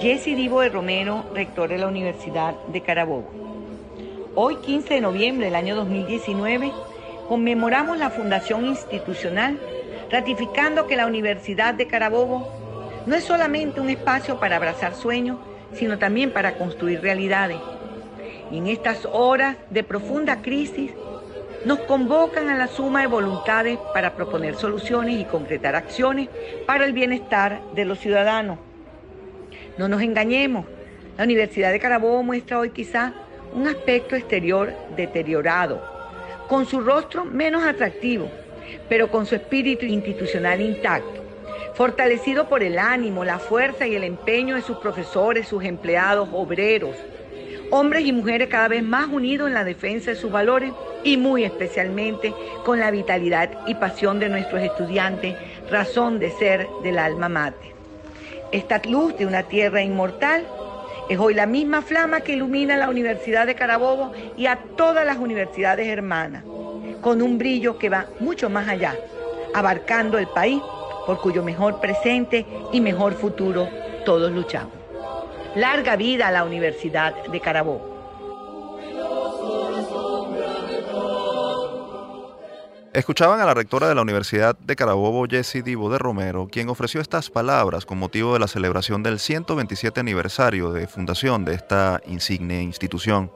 [0.00, 3.28] Jesse Divo de Romero, rector de la Universidad de Carabobo.
[4.36, 6.70] Hoy, 15 de noviembre del año 2019,
[7.28, 9.58] conmemoramos la fundación institucional,
[10.08, 12.48] ratificando que la Universidad de Carabobo
[13.06, 15.38] no es solamente un espacio para abrazar sueños,
[15.72, 17.58] sino también para construir realidades.
[18.52, 20.92] Y en estas horas de profunda crisis,
[21.64, 26.28] nos convocan a la suma de voluntades para proponer soluciones y concretar acciones
[26.68, 28.60] para el bienestar de los ciudadanos.
[29.78, 30.66] No nos engañemos,
[31.16, 33.12] la Universidad de Carabobo muestra hoy quizá
[33.54, 35.80] un aspecto exterior deteriorado,
[36.48, 38.28] con su rostro menos atractivo,
[38.88, 41.22] pero con su espíritu institucional intacto,
[41.74, 46.96] fortalecido por el ánimo, la fuerza y el empeño de sus profesores, sus empleados, obreros,
[47.70, 50.72] hombres y mujeres cada vez más unidos en la defensa de sus valores
[51.04, 55.36] y muy especialmente con la vitalidad y pasión de nuestros estudiantes,
[55.70, 57.77] razón de ser del alma mater.
[58.50, 60.46] Esta luz de una tierra inmortal
[61.10, 65.18] es hoy la misma flama que ilumina la Universidad de Carabobo y a todas las
[65.18, 66.44] universidades hermanas,
[67.02, 68.96] con un brillo que va mucho más allá,
[69.52, 70.62] abarcando el país
[71.06, 73.68] por cuyo mejor presente y mejor futuro
[74.06, 74.72] todos luchamos.
[75.54, 77.97] Larga vida a la Universidad de Carabobo.
[82.94, 87.02] Escuchaban a la rectora de la Universidad de Carabobo, Jessie Divo de Romero, quien ofreció
[87.02, 92.62] estas palabras con motivo de la celebración del 127 aniversario de fundación de esta insigne
[92.62, 93.30] institución.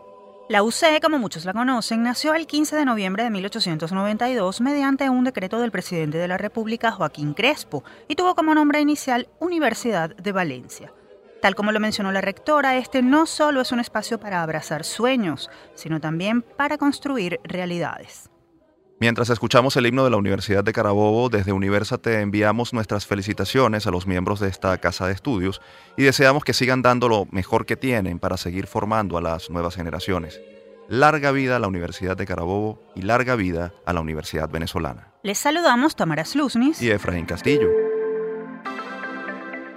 [0.48, 5.25] La UC, como muchos la conocen, nació el 15 de noviembre de 1892 mediante un
[5.25, 10.33] decreto del presidente de la República, Joaquín Crespo, y tuvo como nombre inicial Universidad de
[10.33, 10.92] Valencia.
[11.42, 15.50] Tal como lo mencionó la rectora, este no solo es un espacio para abrazar sueños,
[15.75, 18.31] sino también para construir realidades.
[19.03, 23.91] Mientras escuchamos el himno de la Universidad de Carabobo, desde Universate enviamos nuestras felicitaciones a
[23.91, 25.61] los miembros de esta casa de estudios
[25.97, 29.75] y deseamos que sigan dando lo mejor que tienen para seguir formando a las nuevas
[29.75, 30.41] generaciones.
[30.88, 35.09] Larga vida a la Universidad de Carabobo y larga vida a la Universidad Venezolana.
[35.25, 37.91] Les saludamos Tamara Slusnis y Efraín Castillo.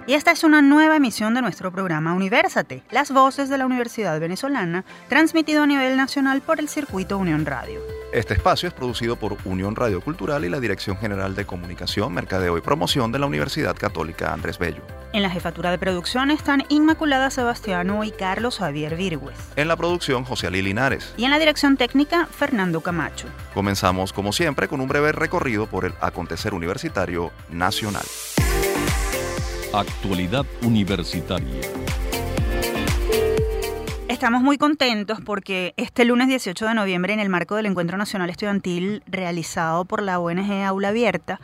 [0.08, 4.20] Y esta es una nueva emisión de nuestro programa Universate, las voces de la Universidad
[4.20, 7.80] Venezolana, transmitido a nivel nacional por el circuito Unión Radio.
[8.12, 12.56] Este espacio es producido por Unión Radio Cultural y la Dirección General de Comunicación, Mercadeo
[12.56, 14.82] y Promoción de la Universidad Católica Andrés Bello.
[15.12, 19.36] En la jefatura de producción están Inmaculada Sebastiano y Carlos Javier Virgües.
[19.56, 21.14] En la producción, José Ali Linares.
[21.16, 23.26] Y en la dirección técnica, Fernando Camacho.
[23.54, 28.04] Comenzamos, como siempre, con un breve recorrido por el acontecer universitario nacional.
[29.76, 31.60] Actualidad Universitaria.
[34.08, 38.30] Estamos muy contentos porque este lunes 18 de noviembre, en el marco del Encuentro Nacional
[38.30, 41.40] Estudiantil realizado por la ONG Aula Abierta,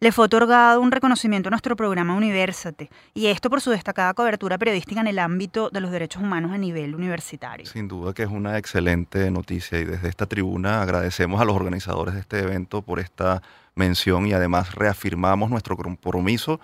[0.00, 4.58] le fue otorgado un reconocimiento a nuestro programa Universate, y esto por su destacada cobertura
[4.58, 7.66] periodística en el ámbito de los derechos humanos a nivel universitario.
[7.66, 12.14] Sin duda que es una excelente noticia y desde esta tribuna agradecemos a los organizadores
[12.14, 13.42] de este evento por esta
[13.76, 16.58] mención y además reafirmamos nuestro compromiso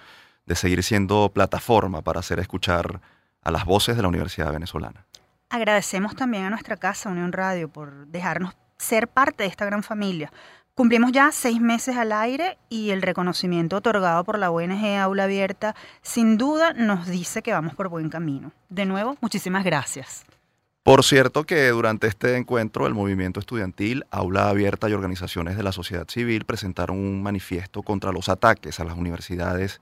[0.46, 3.00] de seguir siendo plataforma para hacer escuchar
[3.42, 5.06] a las voces de la Universidad Venezolana.
[5.50, 10.32] Agradecemos también a nuestra casa, Unión Radio, por dejarnos ser parte de esta gran familia.
[10.74, 15.74] Cumplimos ya seis meses al aire y el reconocimiento otorgado por la ONG Aula Abierta
[16.00, 18.52] sin duda nos dice que vamos por buen camino.
[18.70, 20.24] De nuevo, muchísimas gracias.
[20.82, 25.72] Por cierto que durante este encuentro el movimiento estudiantil, Aula Abierta y organizaciones de la
[25.72, 29.80] sociedad civil presentaron un manifiesto contra los ataques a las universidades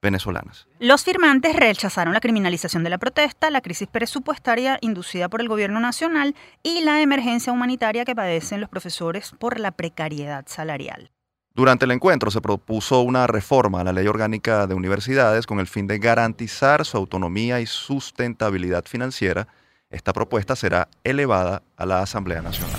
[0.00, 0.66] venezolanas.
[0.78, 5.80] Los firmantes rechazaron la criminalización de la protesta, la crisis presupuestaria inducida por el gobierno
[5.80, 11.10] nacional y la emergencia humanitaria que padecen los profesores por la precariedad salarial.
[11.54, 15.66] Durante el encuentro se propuso una reforma a la ley orgánica de universidades con el
[15.66, 19.48] fin de garantizar su autonomía y sustentabilidad financiera.
[19.90, 22.78] Esta propuesta será elevada a la Asamblea Nacional.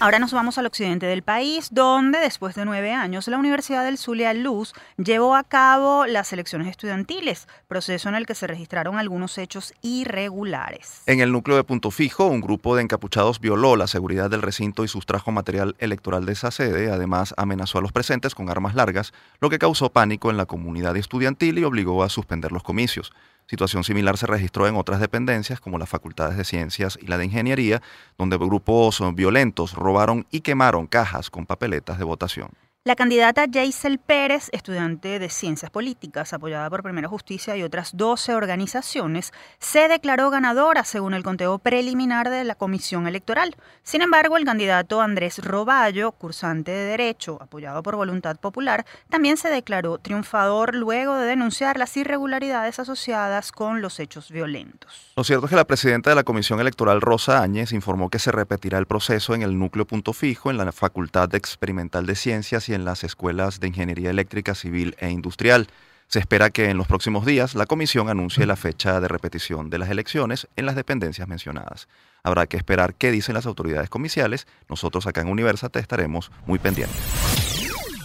[0.00, 3.96] Ahora nos vamos al occidente del país, donde después de nueve años la Universidad del
[3.96, 9.38] Zulia Luz llevó a cabo las elecciones estudiantiles, proceso en el que se registraron algunos
[9.38, 11.02] hechos irregulares.
[11.06, 14.84] En el núcleo de Punto Fijo, un grupo de encapuchados violó la seguridad del recinto
[14.84, 16.90] y sustrajo material electoral de esa sede.
[16.90, 20.96] Además, amenazó a los presentes con armas largas, lo que causó pánico en la comunidad
[20.96, 23.12] estudiantil y obligó a suspender los comicios.
[23.46, 27.26] Situación similar se registró en otras dependencias como las facultades de ciencias y la de
[27.26, 27.82] ingeniería,
[28.16, 32.50] donde grupos violentos robaron y quemaron cajas con papeletas de votación.
[32.86, 38.34] La candidata Jaisel Pérez, estudiante de Ciencias Políticas, apoyada por Primera Justicia y otras 12
[38.34, 43.56] organizaciones, se declaró ganadora según el conteo preliminar de la Comisión Electoral.
[43.84, 49.48] Sin embargo, el candidato Andrés Roballo, cursante de Derecho, apoyado por Voluntad Popular, también se
[49.48, 55.14] declaró triunfador luego de denunciar las irregularidades asociadas con los hechos violentos.
[55.16, 58.30] Lo cierto es que la presidenta de la Comisión Electoral, Rosa Áñez, informó que se
[58.30, 62.73] repetirá el proceso en el núcleo punto fijo en la Facultad Experimental de Ciencias y
[62.74, 65.68] en las escuelas de Ingeniería Eléctrica, Civil e Industrial.
[66.08, 69.78] Se espera que en los próximos días la comisión anuncie la fecha de repetición de
[69.78, 71.88] las elecciones en las dependencias mencionadas.
[72.22, 74.46] Habrá que esperar qué dicen las autoridades comiciales.
[74.68, 77.00] Nosotros acá en Universate estaremos muy pendientes.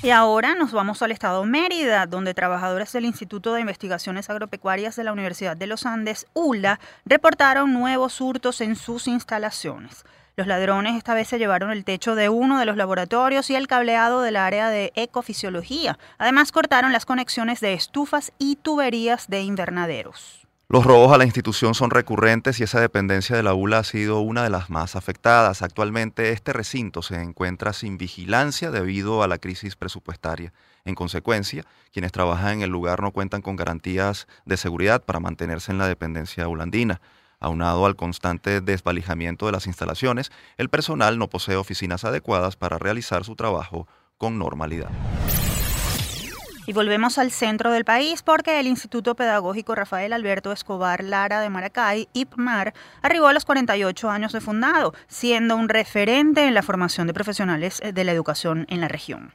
[0.02, 5.04] Y ahora nos vamos al estado Mérida, donde trabajadores del Instituto de Investigaciones Agropecuarias de
[5.04, 10.06] la Universidad de los Andes, ULA, reportaron nuevos hurtos en sus instalaciones.
[10.40, 13.68] Los ladrones esta vez se llevaron el techo de uno de los laboratorios y el
[13.68, 16.00] cableado del área de ecofisiología.
[16.18, 20.48] Además, cortaron las conexiones de estufas y tuberías de invernaderos.
[20.70, 24.22] Los robos a la institución son recurrentes y esa dependencia de la ULA ha sido
[24.22, 25.62] una de las más afectadas.
[25.62, 30.54] Actualmente este recinto se encuentra sin vigilancia debido a la crisis presupuestaria.
[30.86, 35.74] En consecuencia, quienes trabajan en el lugar no cuentan con garantías de seguridad para mantenerse
[35.74, 37.02] en la dependencia ulandina.
[37.40, 43.24] Aunado al constante desvalijamiento de las instalaciones, el personal no posee oficinas adecuadas para realizar
[43.24, 43.88] su trabajo
[44.18, 44.90] con normalidad.
[46.70, 51.50] Y volvemos al centro del país porque el Instituto Pedagógico Rafael Alberto Escobar Lara de
[51.50, 57.08] Maracay, IPMAR, arribó a los 48 años de fundado, siendo un referente en la formación
[57.08, 59.34] de profesionales de la educación en la región.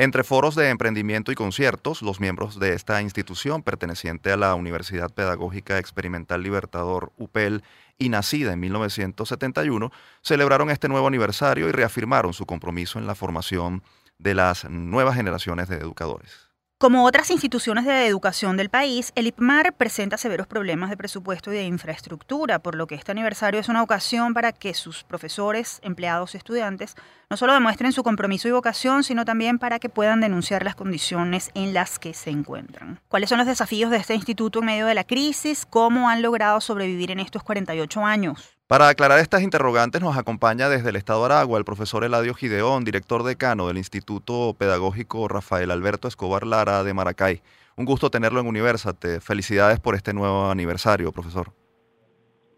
[0.00, 5.10] Entre foros de emprendimiento y conciertos, los miembros de esta institución, perteneciente a la Universidad
[5.10, 7.64] Pedagógica Experimental Libertador UPEL
[7.98, 9.90] y nacida en 1971,
[10.22, 13.82] celebraron este nuevo aniversario y reafirmaron su compromiso en la formación
[14.18, 16.47] de las nuevas generaciones de educadores.
[16.80, 21.56] Como otras instituciones de educación del país, el IPMAR presenta severos problemas de presupuesto y
[21.56, 26.34] de infraestructura, por lo que este aniversario es una ocasión para que sus profesores, empleados
[26.34, 26.94] y estudiantes
[27.30, 31.50] no solo demuestren su compromiso y vocación, sino también para que puedan denunciar las condiciones
[31.54, 33.00] en las que se encuentran.
[33.08, 35.66] ¿Cuáles son los desafíos de este instituto en medio de la crisis?
[35.66, 38.57] ¿Cómo han logrado sobrevivir en estos 48 años?
[38.68, 42.84] Para aclarar estas interrogantes nos acompaña desde el Estado de Aragua el profesor Eladio Gideón,
[42.84, 47.40] director decano del Instituto Pedagógico Rafael Alberto Escobar Lara de Maracay.
[47.78, 49.20] Un gusto tenerlo en Universate.
[49.20, 51.50] Felicidades por este nuevo aniversario, profesor.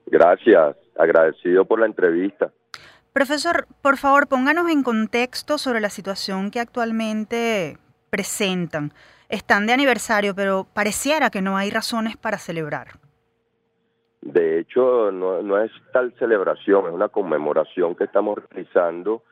[0.06, 2.50] Gracias, agradecido por la entrevista.
[3.12, 7.78] Profesor, por favor, pónganos en contexto sobre la situación que actualmente
[8.10, 8.92] presentan.
[9.28, 12.98] Están de aniversario, pero pareciera que no hay razones para celebrar.
[14.22, 19.22] De hecho, no, es tal celebración, es una conmemoración que estamos realizando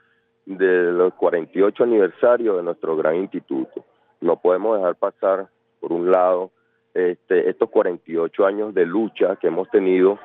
[0.47, 3.85] de los 48 aniversarios de nuestro gran instituto.
[4.21, 5.49] No podemos dejar pasar,
[5.79, 6.51] por un lado,
[6.95, 10.19] este, estos 48 años de lucha que hemos tenido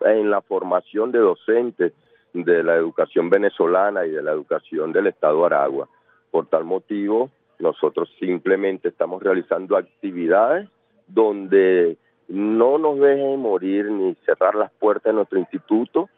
[0.00, 1.92] en la formación de docentes
[2.32, 5.88] de la educación venezolana y de la educación del Estado Aragua.
[6.30, 7.30] Por tal motivo,
[7.60, 10.68] nosotros simplemente estamos realizando actividades
[11.06, 11.96] donde
[12.28, 16.08] no nos dejen morir ni cerrar las puertas de nuestro instituto,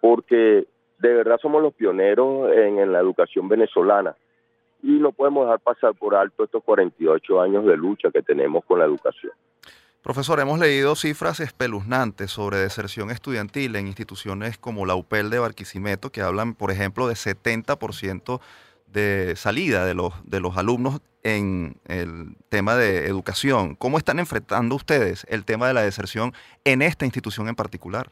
[0.00, 0.66] porque
[0.98, 4.16] de verdad somos los pioneros en, la educación venezolana
[4.82, 8.78] y no podemos dejar pasar por alto estos 48 años de lucha que tenemos con
[8.78, 9.32] la educación.
[10.02, 16.10] Profesor, hemos leído cifras espeluznantes sobre deserción estudiantil en instituciones como la UPEL de Barquisimeto,
[16.10, 18.40] que hablan, por ejemplo, de 70%
[18.86, 21.00] de salida de los, de los alumnos
[21.36, 23.74] en el tema de educación.
[23.74, 26.32] ¿Cómo están enfrentando ustedes el tema de la deserción
[26.64, 28.10] en esta institución en particular?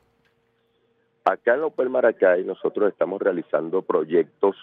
[1.24, 4.56] Acá en Opel Maracay nosotros estamos realizando proyectos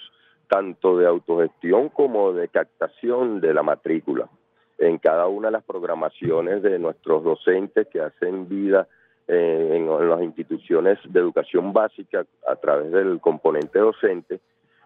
[0.47, 4.29] tanto de autogestión como de captación de la matrícula
[4.77, 8.87] en cada una de las programaciones de nuestros docentes que hacen vida
[9.27, 14.39] eh, en, en las instituciones de educación básica a través del componente docente.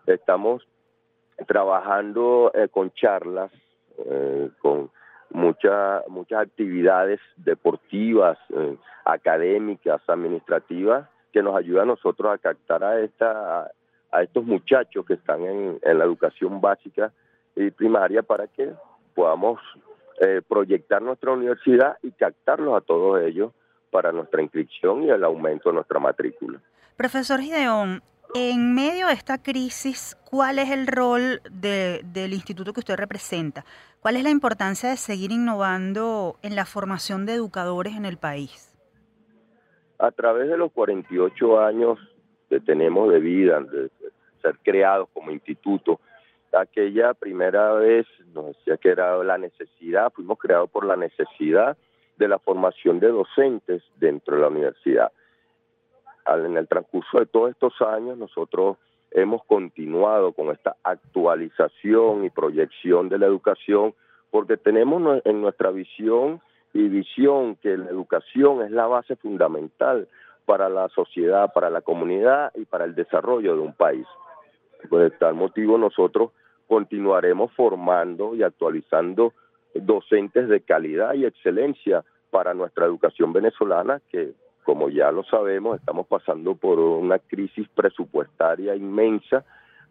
[0.06, 0.66] Estamos
[1.46, 3.52] trabajando eh, con charlas,
[3.98, 4.90] eh, con
[5.30, 13.00] muchas muchas actividades deportivas, eh, académicas, administrativas, que nos ayudan a nosotros a captar a,
[13.00, 13.72] esta,
[14.12, 17.12] a, estos muchachos que están en, en, la educación básica
[17.56, 18.72] y primaria para que
[19.14, 19.60] podamos
[20.48, 23.52] proyectar nuestra universidad y captarlos a todos ellos
[23.92, 26.60] para nuestra inscripción y el aumento de nuestra matrícula.
[26.96, 28.02] Profesor Gideón,
[28.36, 33.66] en medio de esta crisis, ¿cuál es el rol del instituto que usted representa?
[34.00, 38.74] ¿Cuál es la importancia de seguir innovando en la formación de educadores en el país?
[40.00, 42.00] A través de los 48 años
[42.50, 43.90] que tenemos de vida, de
[44.42, 46.00] ser creados como instituto,
[46.54, 51.78] aquella primera vez nos decía que era la necesidad, fuimos creados por la necesidad
[52.18, 55.12] de la formación de docentes dentro de la universidad.
[56.28, 58.78] En el transcurso de todos estos años nosotros
[59.12, 63.94] hemos continuado con esta actualización y proyección de la educación
[64.30, 66.42] porque tenemos en nuestra visión
[66.74, 70.08] y visión que la educación es la base fundamental
[70.46, 74.06] para la sociedad, para la comunidad y para el desarrollo de un país.
[74.90, 76.32] Por tal motivo nosotros
[76.68, 79.34] continuaremos formando y actualizando
[79.74, 84.34] docentes de calidad y excelencia para nuestra educación venezolana que
[84.68, 89.46] como ya lo sabemos estamos pasando por una crisis presupuestaria inmensa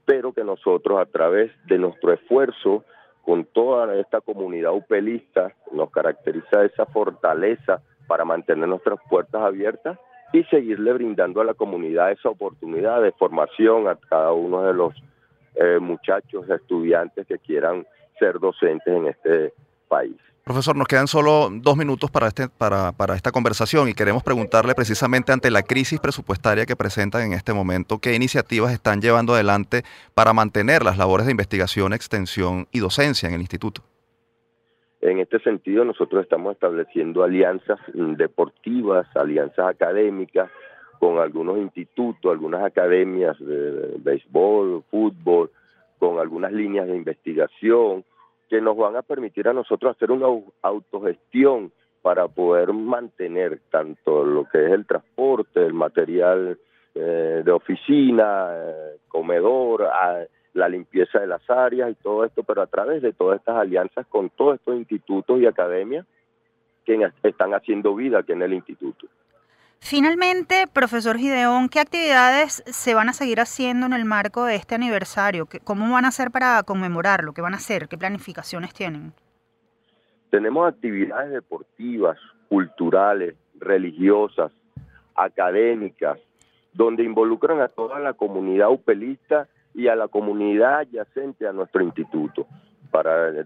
[0.04, 2.84] pero que nosotros a través de nuestro esfuerzo
[3.22, 9.98] con toda esta comunidad upelista nos caracteriza esa fortaleza para mantener nuestras puertas abiertas
[10.34, 14.94] y seguirle brindando a la comunidad esa oportunidad de formación a cada uno de los
[15.54, 17.86] eh, muchachos, estudiantes que quieran
[18.18, 19.54] ser docentes en este
[19.88, 20.18] país.
[20.46, 25.32] Profesor, nos quedan solo dos minutos para, este, para, esta conversación y queremos preguntarle precisamente
[25.32, 29.82] ante la crisis presupuestaria que presentan en este momento, ¿qué iniciativas están llevando adelante
[30.14, 33.82] para mantener las labores de investigación, extensión y docencia en el instituto?
[35.00, 40.48] En este sentido, nosotros estamos estableciendo alianzas deportivas, alianzas académicas
[41.00, 45.50] con algunos institutos, algunas academias de béisbol, fútbol,
[45.98, 48.04] con algunas líneas de investigación,
[48.48, 50.26] que nos van a permitir a nosotros hacer una
[50.62, 51.72] autogestión
[52.02, 56.58] para poder mantener tanto lo que es el transporte, el material
[56.94, 59.88] eh, de oficina, eh, comedor,
[60.54, 64.06] la limpieza de las áreas y todo esto, pero a través de todas estas alianzas
[64.06, 66.06] con todos estos institutos y academias
[66.84, 69.08] que están haciendo vida aquí en el instituto.
[69.80, 74.74] Finalmente, profesor Gideón, ¿qué actividades se van a seguir haciendo en el marco de este
[74.74, 75.46] aniversario?
[75.64, 77.32] ¿Cómo van a hacer para conmemorarlo?
[77.32, 77.88] ¿Qué van a hacer?
[77.88, 79.12] ¿Qué planificaciones tienen?
[80.30, 82.18] Tenemos actividades deportivas,
[82.48, 84.50] culturales, religiosas,
[85.14, 86.18] académicas,
[86.72, 92.46] donde involucran a toda la comunidad upelista y a la comunidad adyacente a nuestro instituto
[92.90, 93.44] para eh,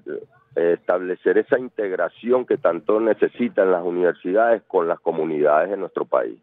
[0.54, 6.38] establecer esa integración que tanto necesitan las universidades con las comunidades de nuestro país.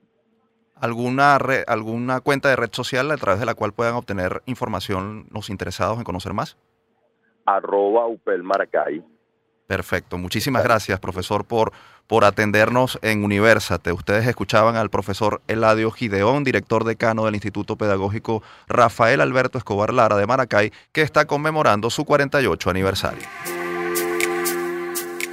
[0.76, 1.36] ¿Alguna,
[1.68, 5.98] ¿Alguna cuenta de red social a través de la cual puedan obtener información los interesados
[5.98, 6.58] en conocer más?
[7.46, 9.04] Arroba Upel Maracay.
[9.66, 10.18] Perfecto.
[10.18, 11.74] Muchísimas gracias, profesor, por,
[12.06, 13.92] por atendernos en Universate.
[13.92, 20.16] Ustedes escuchaban al profesor Eladio Gideón, director decano del Instituto Pedagógico Rafael Alberto Escobar Lara
[20.16, 23.24] de Maracay, que está conmemorando su 48 aniversario.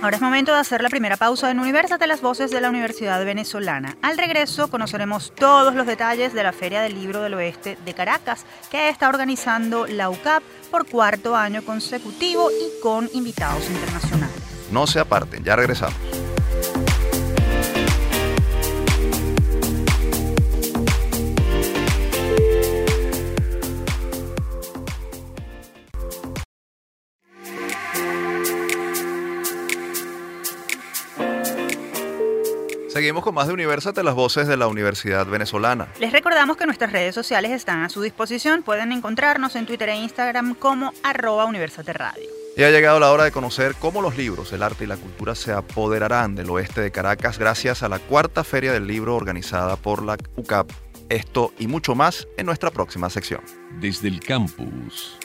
[0.04, 3.24] Ahora es momento de hacer la primera pausa en Universate, las voces de la Universidad
[3.24, 3.96] Venezolana.
[4.02, 8.44] Al regreso conoceremos todos los detalles de la Feria del Libro del Oeste de Caracas,
[8.70, 14.36] que está organizando la UCAP por cuarto año consecutivo y con invitados internacionales.
[14.70, 15.96] No se aparten, ya regresamos.
[32.94, 35.88] Seguimos con más de Universate, las voces de la Universidad Venezolana.
[35.98, 38.62] Les recordamos que nuestras redes sociales están a su disposición.
[38.62, 42.22] Pueden encontrarnos en Twitter e Instagram como arroba Universate Radio.
[42.56, 45.34] Y ha llegado la hora de conocer cómo los libros, el arte y la cultura
[45.34, 50.04] se apoderarán del oeste de Caracas gracias a la cuarta Feria del Libro organizada por
[50.04, 50.70] la UCAP.
[51.08, 53.40] Esto y mucho más en nuestra próxima sección.
[53.80, 55.18] Desde el campus.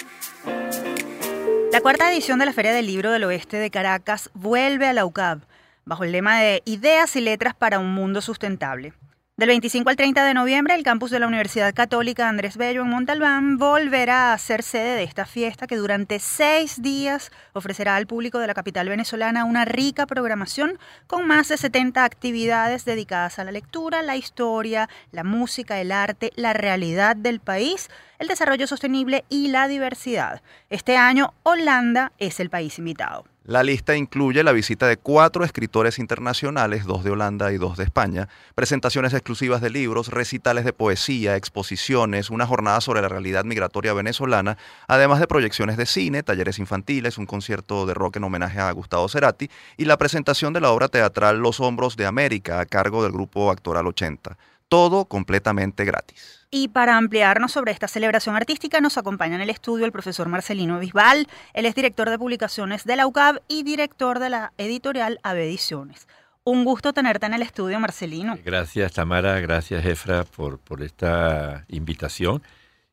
[1.71, 5.05] La cuarta edición de la Feria del Libro del Oeste de Caracas vuelve a la
[5.05, 5.43] UCAP
[5.85, 8.93] bajo el lema de Ideas y Letras para un Mundo Sustentable.
[9.39, 12.89] Del 25 al 30 de noviembre, el campus de la Universidad Católica Andrés Bello en
[12.89, 18.39] Montalbán volverá a ser sede de esta fiesta que durante seis días ofrecerá al público
[18.39, 23.53] de la capital venezolana una rica programación con más de 70 actividades dedicadas a la
[23.53, 29.47] lectura, la historia, la música, el arte, la realidad del país, el desarrollo sostenible y
[29.47, 30.41] la diversidad.
[30.69, 33.23] Este año, Holanda es el país invitado.
[33.49, 37.83] La lista incluye la visita de cuatro escritores internacionales, dos de Holanda y dos de
[37.83, 43.95] España, presentaciones exclusivas de libros, recitales de poesía, exposiciones, una jornada sobre la realidad migratoria
[43.95, 48.71] venezolana, además de proyecciones de cine, talleres infantiles, un concierto de rock en homenaje a
[48.71, 53.01] Gustavo Cerati y la presentación de la obra teatral Los Hombros de América a cargo
[53.01, 54.37] del grupo Actoral 80.
[54.67, 56.38] Todo completamente gratis.
[56.51, 60.79] Y para ampliarnos sobre esta celebración artística nos acompaña en el estudio el profesor Marcelino
[60.79, 61.27] Bisbal.
[61.53, 66.07] Él es director de publicaciones de la UCAB y director de la editorial AB Ediciones.
[66.43, 68.35] Un gusto tenerte en el estudio, Marcelino.
[68.43, 69.39] Gracias, Tamara.
[69.39, 72.41] Gracias, Efra, por, por esta invitación.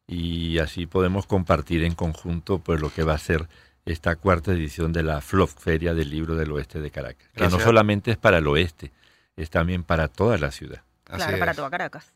[0.06, 3.48] y así podemos compartir en conjunto pues lo que va a ser
[3.86, 7.28] esta cuarta edición de la FLOF, Feria del Libro del Oeste de Caracas.
[7.34, 8.92] Que no solamente es para el oeste,
[9.36, 10.82] es también para toda la ciudad.
[11.04, 12.12] Claro, para toda Caracas.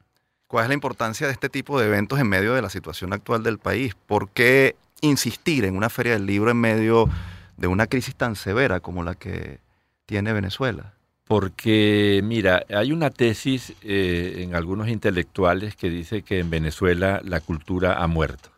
[0.51, 3.45] ¿Cuál es la importancia de este tipo de eventos en medio de la situación actual
[3.45, 3.95] del país?
[3.95, 7.09] ¿Por qué insistir en una feria del libro en medio
[7.57, 9.61] de una crisis tan severa como la que
[10.07, 10.95] tiene Venezuela?
[11.29, 17.39] Porque, mira, hay una tesis eh, en algunos intelectuales que dice que en Venezuela la
[17.39, 18.51] cultura ha muerto.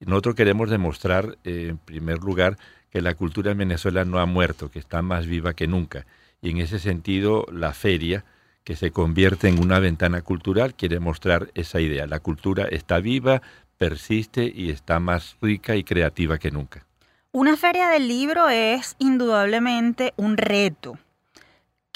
[0.00, 2.56] Nosotros queremos demostrar, eh, en primer lugar,
[2.88, 6.06] que la cultura en Venezuela no ha muerto, que está más viva que nunca.
[6.40, 8.24] Y en ese sentido, la feria,
[8.66, 12.06] que se convierte en una ventana cultural, quiere mostrar esa idea.
[12.06, 13.40] La cultura está viva,
[13.78, 16.84] persiste y está más rica y creativa que nunca.
[17.32, 20.98] Una feria del libro es indudablemente un reto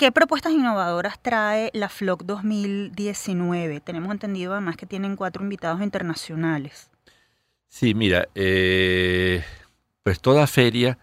[0.00, 3.80] ¿Qué propuestas innovadoras trae la FLOC 2019?
[3.80, 6.88] Tenemos entendido además que tienen cuatro invitados internacionales.
[7.68, 9.44] Sí, mira, eh,
[10.02, 10.96] pues toda feria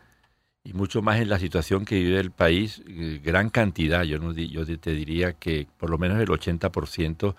[0.68, 4.34] y mucho más en la situación que vive el país, eh, gran cantidad, yo, no,
[4.34, 7.36] yo te diría que por lo menos el 80%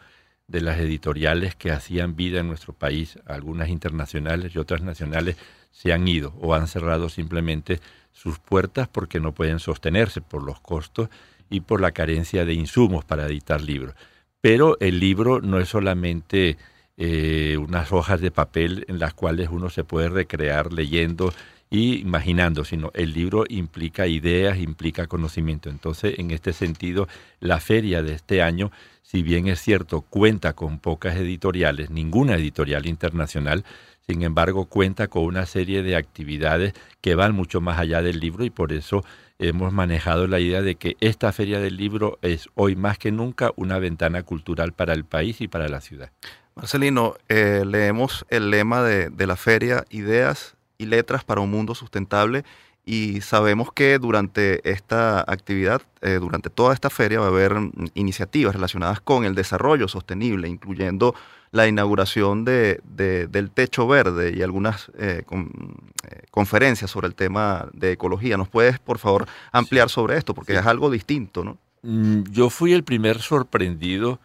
[0.47, 5.37] de las editoriales que hacían vida en nuestro país, algunas internacionales y otras nacionales,
[5.71, 7.81] se han ido o han cerrado simplemente
[8.13, 11.11] sus puertas porque no pueden sostenerse por los costos
[11.51, 13.95] y por la carencia de insumos para editar libros.
[14.41, 16.57] Pero el libro no es solamente
[16.97, 21.35] eh, unas hojas de papel en las cuales uno se puede recrear leyendo
[21.71, 25.71] y imaginando, sino el libro implica ideas, implica conocimiento.
[25.71, 27.09] Entonces, en este sentido,
[27.41, 28.71] la feria de este año,
[29.03, 33.65] si bien es cierto, cuenta con pocas editoriales, ninguna editorial internacional,
[34.07, 36.73] sin embargo, cuenta con una serie de actividades
[37.03, 39.05] que van mucho más allá del libro y por eso
[39.39, 43.53] hemos manejado la idea de que esta feria del libro es hoy más que nunca
[43.57, 46.11] una ventana cultural para el país y para la ciudad.
[46.55, 52.45] Marcelino, eh, leemos el lema de, la feria, Ideas y Letras para un Mundo Sustentable,
[52.87, 57.55] y sabemos que durante esta actividad, eh, durante toda esta feria, va a haber
[57.93, 61.15] iniciativas relacionadas con el desarrollo sostenible, incluyendo
[61.51, 67.93] la inauguración de, del Techo Verde y algunas eh, eh, conferencias sobre el tema de
[67.93, 68.39] ecología.
[68.39, 70.33] ¿Nos puedes, por favor, ampliar sobre esto?
[70.33, 71.59] Porque es algo distinto, ¿no?
[71.83, 74.21] Mm, yo fui el primer sorprendido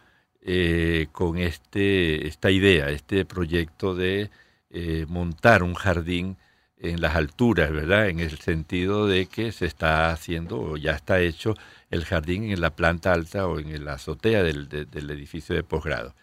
[1.12, 4.30] con este, esta idea, este proyecto de
[5.08, 6.36] montar un jardín
[6.84, 8.08] en las alturas, ¿verdad?
[8.08, 11.54] En el sentido de que se está haciendo o ya está hecho
[11.90, 16.14] el jardín en la planta alta o en la azotea del, del edificio de posgrado.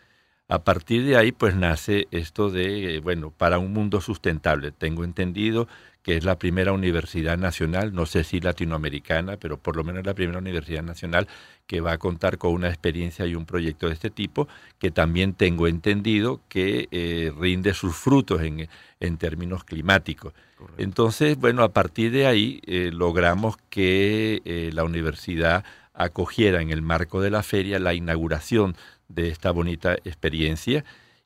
[0.52, 4.74] A partir de ahí, pues nace esto de, bueno, para un mundo sustentable.
[4.74, 5.69] Tengo entendido
[6.04, 10.13] que es la primera universidad nacional, no sé si latinoamericana, pero por lo menos la
[10.13, 11.28] primera universidad nacional
[11.67, 15.34] que va a contar con una experiencia y un proyecto de este tipo, que también
[15.36, 18.67] tengo entendido que eh, rinde sus frutos en,
[19.00, 20.34] en términos climáticos.
[20.78, 26.82] Entonces, bueno, a partir de ahí eh, logramos que eh, la universidad acogiera en el
[26.82, 28.76] marco de la feria la inauguración
[29.08, 30.84] de esta bonita experiencia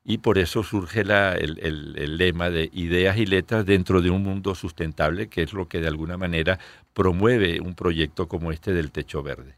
[0.08, 4.54] y por eso surge la, el, lema de ideas y letras dentro de un mundo
[4.54, 6.60] sustentable, que es lo que de alguna manera
[6.94, 9.56] promueve un proyecto como este del Techo Verde.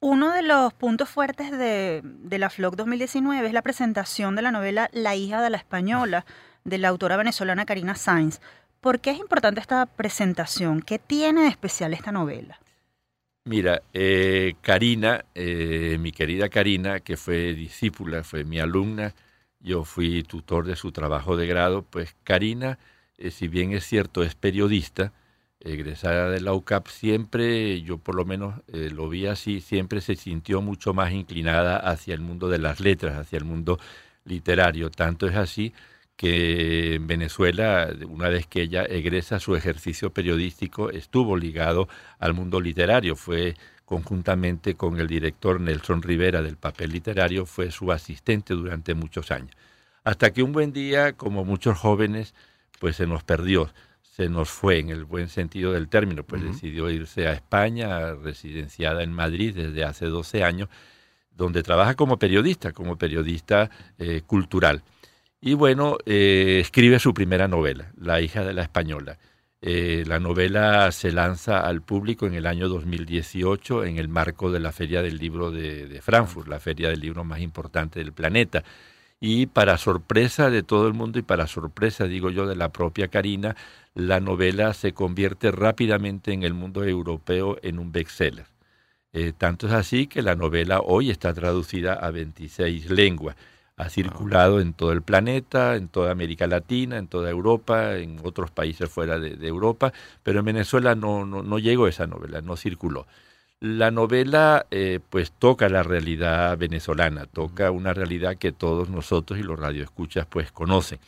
[0.00, 4.50] Uno de los puntos fuertes de, de la FLOC 2019 es la presentación de la
[4.50, 6.26] novela La hija de la española,
[6.64, 8.40] de la autora venezolana Karina Sainz.
[8.80, 10.80] ¿Por qué es importante esta presentación?
[10.80, 12.58] ¿Qué tiene de especial esta novela?
[13.46, 19.14] Mira, eh, Karina, eh, mi querida Karina, que fue discípula, fue mi alumna,
[19.60, 22.80] yo fui tutor de su trabajo de grado, pues Karina,
[23.18, 25.12] eh, si bien es cierto, es periodista,
[25.60, 30.60] egresada de la UCAP, siempre, yo por lo menos lo vi así, siempre se sintió
[30.60, 33.78] mucho más inclinada hacia el mundo de las letras, hacia el mundo
[34.24, 34.90] literario.
[34.90, 35.72] Tanto es así
[36.16, 42.60] que en Venezuela, una vez que ella egresa su ejercicio periodístico, estuvo ligado al mundo
[42.60, 48.94] literario, fue conjuntamente con el director Nelson Rivera del papel literario, fue su asistente durante
[48.94, 49.52] muchos años.
[50.04, 52.34] Hasta que un buen día, como muchos jóvenes,
[52.80, 53.70] pues se nos perdió,
[54.02, 59.02] se nos fue en el buen sentido del término, pues decidió irse a España, residenciada
[59.02, 60.68] en Madrid desde hace 12 años,
[61.36, 64.82] donde trabaja como periodista, como periodista eh, cultural.
[65.46, 69.16] Y bueno, eh, escribe su primera novela, La hija de la española.
[69.62, 74.58] Eh, la novela se lanza al público en el año 2018 en el marco de
[74.58, 78.64] la Feria del Libro de, Frankfurt, la feria del libro más importante del planeta.
[79.20, 83.06] Y para sorpresa de todo el mundo y para sorpresa, digo yo, de la propia
[83.06, 83.54] Karina,
[83.94, 88.46] la novela se convierte rápidamente en el mundo europeo en un bestseller.
[89.12, 93.36] Eh, tanto es así que la novela hoy está traducida a 26 lenguas
[93.76, 98.50] ha circulado en todo el planeta, en toda América Latina, en toda Europa, en otros
[98.50, 103.06] países fuera de, Europa, pero en Venezuela no, no, no, llegó esa novela, no circuló.
[103.60, 109.42] La novela eh, pues toca la realidad venezolana, toca una realidad que todos nosotros y
[109.42, 110.98] los radioescuchas pues conocen.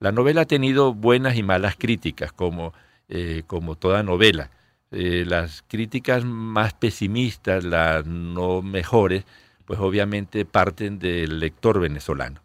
[0.00, 2.72] La novela ha tenido buenas y malas críticas, como,
[3.08, 4.50] eh, como toda novela.
[4.90, 9.24] Eh, las críticas más pesimistas, las no mejores,
[9.72, 12.42] pues obviamente parten del lector venezolano.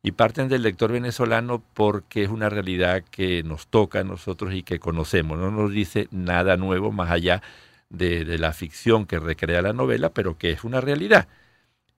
[0.00, 4.62] Y parten del lector venezolano porque es una realidad que nos toca a nosotros y
[4.62, 5.40] que conocemos.
[5.40, 7.42] No nos dice nada nuevo más allá
[7.90, 11.26] de, la ficción que recrea la novela, pero que es una realidad.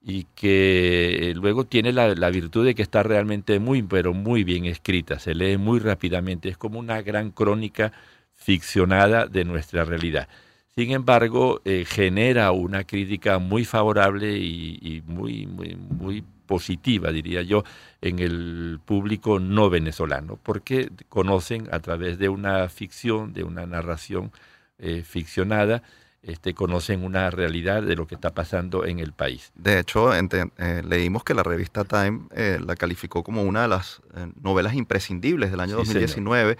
[0.01, 4.65] Y que luego tiene la, la virtud de que está realmente muy, pero muy bien
[4.65, 5.19] escrita.
[5.19, 6.49] Se lee muy rápidamente.
[6.49, 7.93] Es como una gran crónica
[8.33, 10.27] ficcionada de nuestra realidad.
[10.75, 17.63] Sin embargo, eh, genera una crítica muy favorable y, muy, muy, muy positiva, diría yo,
[18.01, 24.31] en el público no venezolano, porque conocen a través de una ficción, de una narración
[24.79, 25.83] eh, ficcionada,
[26.23, 29.51] este, conocen una realidad de lo que está pasando en el país.
[29.55, 32.27] De hecho, eh, leímos que la revista Time
[32.59, 34.01] la calificó como una de las
[34.41, 36.57] novelas imprescindibles del año 2019.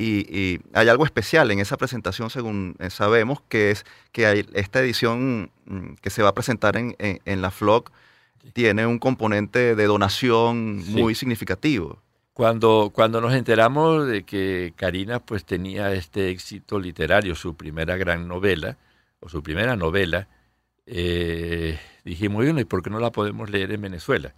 [0.00, 4.80] Y, hay algo especial en esa presentación, según eh, sabemos, que es que hay esta
[4.80, 6.96] edición mm, que se va a presentar en,
[7.42, 7.92] la FLOC
[8.54, 11.98] tiene un componente de donación muy significativo.
[12.32, 18.26] Cuando, cuando nos enteramos de que Karina pues tenía este éxito literario, su primera gran
[18.26, 18.78] novela,
[19.20, 20.28] o su primera novela,
[20.86, 24.32] eh, dijimos, bueno, ¿y por qué no la podemos leer en Venezuela?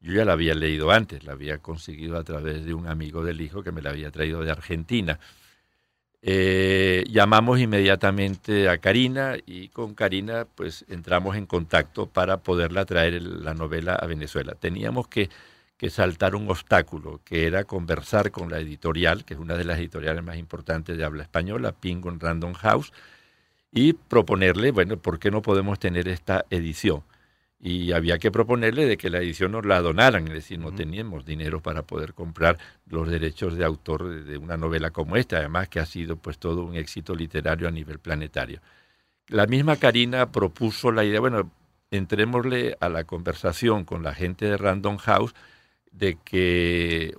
[0.00, 3.40] Yo ya la había leído antes, la había conseguido a través de un amigo del
[3.40, 5.18] hijo que me la había traído de Argentina.
[6.20, 13.22] Eh, llamamos inmediatamente a Karina y con Karina pues entramos en contacto para poderla traer
[13.22, 14.54] la novela a Venezuela.
[14.54, 15.30] Teníamos que,
[15.76, 19.78] que saltar un obstáculo, que era conversar con la editorial, que es una de las
[19.78, 22.92] editoriales más importantes de habla española, Penguin Random House,
[23.72, 27.04] y proponerle, bueno, ¿por qué no podemos tener esta edición?
[27.60, 31.24] Y había que proponerle de que la edición nos la donaran, es decir, no teníamos
[31.24, 35.80] dinero para poder comprar los derechos de autor de una novela como esta, además que
[35.80, 38.60] ha sido pues todo un éxito literario a nivel planetario.
[39.26, 41.50] La misma Karina propuso la idea, bueno,
[41.90, 45.34] entrémosle a la conversación con la gente de Random House
[45.90, 47.14] de que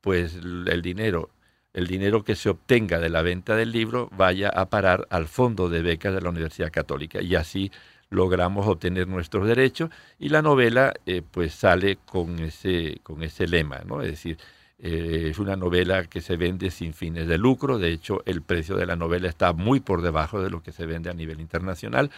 [0.00, 1.30] pues el dinero
[1.72, 5.68] el dinero que se obtenga de la venta del libro vaya a parar al fondo
[5.68, 7.72] de becas de la Universidad Católica y así
[8.12, 13.80] logramos obtener nuestros derechos y la novela eh, pues sale con ese, con ese lema,
[13.86, 14.02] ¿no?
[14.02, 14.38] Es decir,
[14.78, 18.76] eh, es una novela que se vende sin fines de lucro, de hecho el precio
[18.76, 22.10] de la novela está muy por debajo de lo que se vende a nivel internacional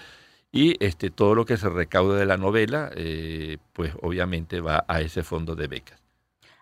[0.50, 5.00] y este, todo lo que se recauda de la novela eh, pues obviamente va a
[5.00, 6.00] ese fondo de becas.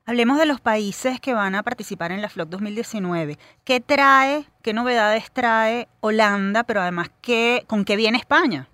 [0.05, 3.38] Hablemos de los países que van a participar en la FLOC 2019.
[3.62, 8.68] ¿Qué trae, qué novedades trae Holanda, pero además qué, con qué viene España?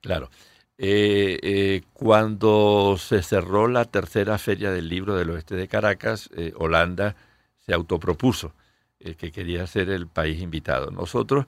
[0.00, 0.30] Claro.
[0.80, 6.52] Eh, eh, cuando se cerró la tercera feria del libro del oeste de Caracas, eh,
[6.56, 7.16] Holanda
[7.58, 8.54] se autopropuso
[9.16, 10.90] que quería ser el país invitado.
[10.90, 11.46] Nosotros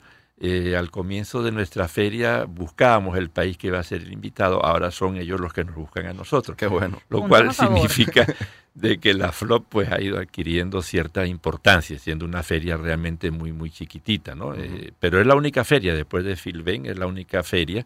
[0.77, 4.89] al comienzo de nuestra feria buscábamos el país que iba a ser el invitado, ahora
[4.89, 6.55] son ellos los que nos buscan a nosotros.
[6.55, 7.01] Qué bueno.
[7.09, 8.25] Lo cual significa
[8.73, 13.51] de que la FLOP pues ha ido adquiriendo cierta importancia, siendo una feria realmente muy
[13.51, 14.53] muy chiquitita, ¿no?
[14.97, 17.85] pero es la única feria después de Filben, es la única feria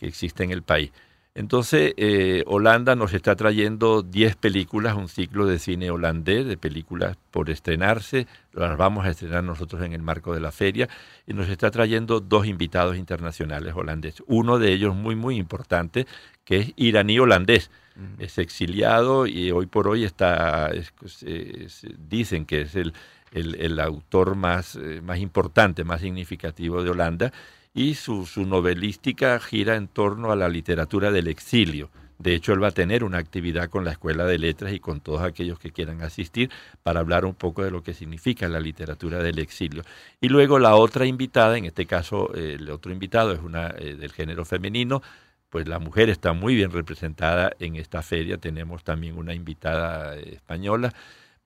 [0.00, 0.92] que existe en el país.
[1.34, 7.18] Entonces, eh, Holanda nos está trayendo 10 películas, un ciclo de cine holandés, de películas
[7.30, 10.88] por estrenarse, las vamos a estrenar nosotros en el marco de la feria,
[11.26, 14.24] y nos está trayendo dos invitados internacionales holandeses.
[14.26, 16.06] Uno de ellos muy, muy importante,
[16.44, 17.70] que es iraní holandés.
[18.18, 20.70] Es exiliado y hoy por hoy está,
[22.08, 22.94] dicen que es el,
[23.32, 27.32] el, autor más, eh, más importante, más significativo de Holanda
[27.74, 31.90] y su, novelística gira en torno a la literatura del exilio.
[32.18, 35.00] De hecho, él va a tener una actividad con la Escuela de Letras y con
[35.00, 36.50] todos aquellos que quieran asistir
[36.82, 39.84] para hablar un poco de lo que significa la literatura del exilio.
[40.20, 44.12] Y luego la otra invitada, en este caso el otro invitado es una eh, del
[44.12, 45.02] género femenino,
[45.48, 48.36] pues la mujer está muy bien representada en esta feria.
[48.36, 50.92] Tenemos también una invitada eh, española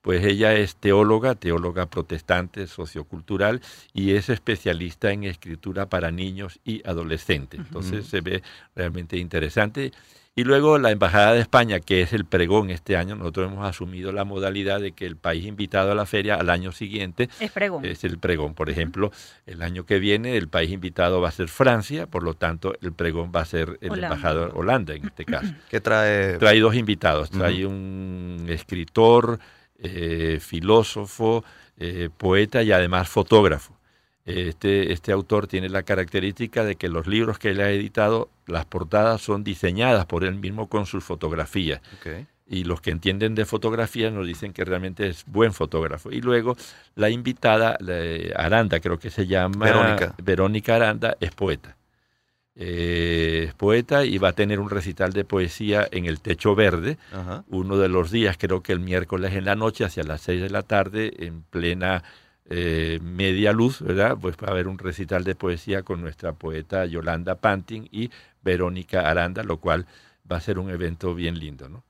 [0.05, 3.62] pues ella es teóloga, teóloga protestante, sociocultural
[3.95, 7.59] y es especialista en escritura para niños y adolescentes.
[7.61, 8.43] Entonces se ve
[8.77, 9.93] realmente interesante.
[10.37, 14.12] Y luego la Embajada de España, que es el pregón este año, nosotros hemos asumido
[14.12, 17.83] la modalidad de que el país invitado a la feria al año siguiente es, pregón.
[17.87, 18.53] es el pregón.
[18.53, 19.11] Por ejemplo,
[19.47, 22.93] el año que viene el país invitado va a ser Francia, por lo tanto el
[22.93, 25.55] pregón va a ser el embajador Holanda en este caso.
[25.71, 26.37] ¿Qué trae?
[26.37, 29.38] Trae dos invitados, trae un escritor,
[29.85, 31.44] eh, filósofo,
[31.77, 33.77] eh, poeta y además fotógrafo.
[34.25, 38.64] Este, este autor tiene la característica de que los libros que él ha editado, las
[38.64, 41.83] portadas son diseñadas por él mismo con sus fotografías.
[42.47, 46.11] Y los que entienden de fotografía nos dicen que realmente es buen fotógrafo.
[46.11, 46.57] Y luego
[46.94, 47.77] la invitada,
[48.37, 51.77] Aranda, creo que se llama Verónica, Verónica Aranda, es poeta.
[52.57, 56.99] Eh, es poeta y va a tener un recital de poesía en el Techo Verde,
[57.49, 60.51] uno de los días, creo que el miércoles en la noche, hacia las seis de
[60.51, 62.05] la tarde, en plena
[62.47, 64.17] eh, media luz, ¿verdad?
[64.21, 68.11] Pues va a haber un recital de poesía con nuestra poeta Yolanda Panting y
[68.43, 69.87] Verónica Aranda, lo cual
[70.31, 71.83] va a ser un evento bien lindo, ¿no?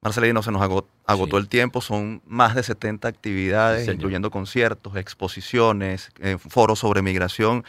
[0.00, 6.38] Marcelino, se nos agotó, el tiempo, son más de 70 actividades, incluyendo conciertos, exposiciones, eh,
[6.38, 7.64] foros sobre migración.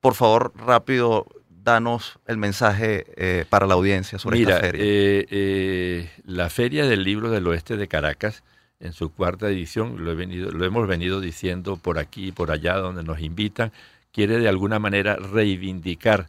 [0.00, 1.26] Por favor, rápido,
[1.62, 6.10] danos el mensaje eh, para la audiencia sobre esta feria.
[6.24, 8.42] la Feria del Libro del Oeste de Caracas
[8.80, 12.50] en su cuarta edición, lo, he venido, lo hemos venido diciendo por aquí y por
[12.50, 13.72] allá donde nos invitan,
[14.10, 16.28] quiere de alguna manera reivindicar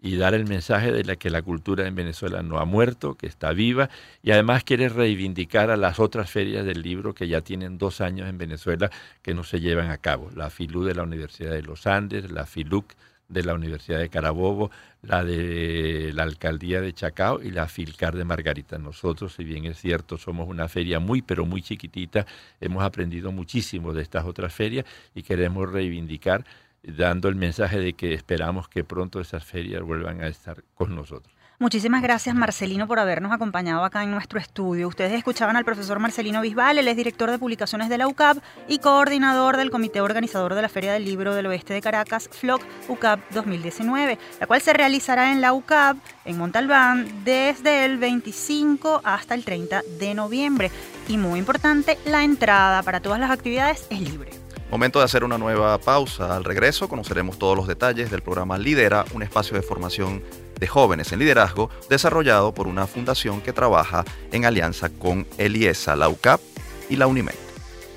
[0.00, 3.28] y dar el mensaje de la que la cultura en Venezuela no ha muerto, que
[3.28, 3.88] está viva,
[4.20, 8.28] y además quiere reivindicar a las otras ferias del libro que ya tienen dos años
[8.28, 8.90] en Venezuela
[9.22, 12.46] que no se llevan a cabo, la FILU de la Universidad de los Andes, la
[12.46, 12.94] FILUC
[13.32, 14.70] de la Universidad de Carabobo,
[15.02, 18.78] la de la Alcaldía de Chacao y la Filcar de Margarita.
[18.78, 22.26] Nosotros, si bien es cierto, somos una feria muy, pero muy chiquitita,
[22.60, 26.44] hemos aprendido muchísimo de estas otras ferias y queremos reivindicar
[26.82, 31.41] dando el mensaje de que esperamos que pronto esas ferias vuelvan a estar con nosotros.
[31.58, 34.88] Muchísimas gracias Marcelino por habernos acompañado acá en nuestro estudio.
[34.88, 38.78] Ustedes escuchaban al profesor Marcelino Bisbal, él es director de publicaciones de la UCAP y
[38.78, 43.20] coordinador del comité organizador de la Feria del Libro del Oeste de Caracas, FLOC UCAP
[43.30, 49.44] 2019, la cual se realizará en la UCAP, en Montalbán, desde el 25 hasta el
[49.44, 50.70] 30 de noviembre.
[51.06, 54.41] Y muy importante, la entrada para todas las actividades es libre.
[54.72, 56.34] Momento de hacer una nueva pausa.
[56.34, 60.22] Al regreso conoceremos todos los detalles del programa Lidera, un espacio de formación
[60.58, 66.08] de jóvenes en liderazgo desarrollado por una fundación que trabaja en alianza con Eliesa, la
[66.08, 66.40] UCAP
[66.88, 67.34] y la UNIMED.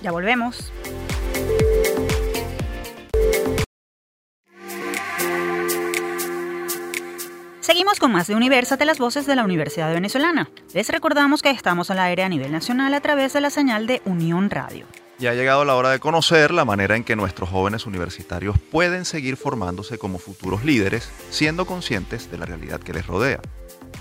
[0.02, 0.74] Ya volvemos.
[7.62, 10.50] Seguimos con más de Universate, las voces de la Universidad Venezolana.
[10.74, 14.02] Les recordamos que estamos al aire a nivel nacional a través de la señal de
[14.04, 14.86] Unión Radio.
[15.18, 19.06] Ya ha llegado la hora de conocer la manera en que nuestros jóvenes universitarios pueden
[19.06, 23.40] seguir formándose como futuros líderes, siendo conscientes de la realidad que les rodea.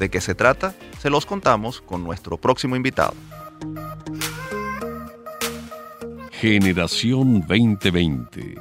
[0.01, 0.75] ¿De qué se trata?
[0.99, 3.15] Se los contamos con nuestro próximo invitado.
[6.33, 8.57] Generación 2020.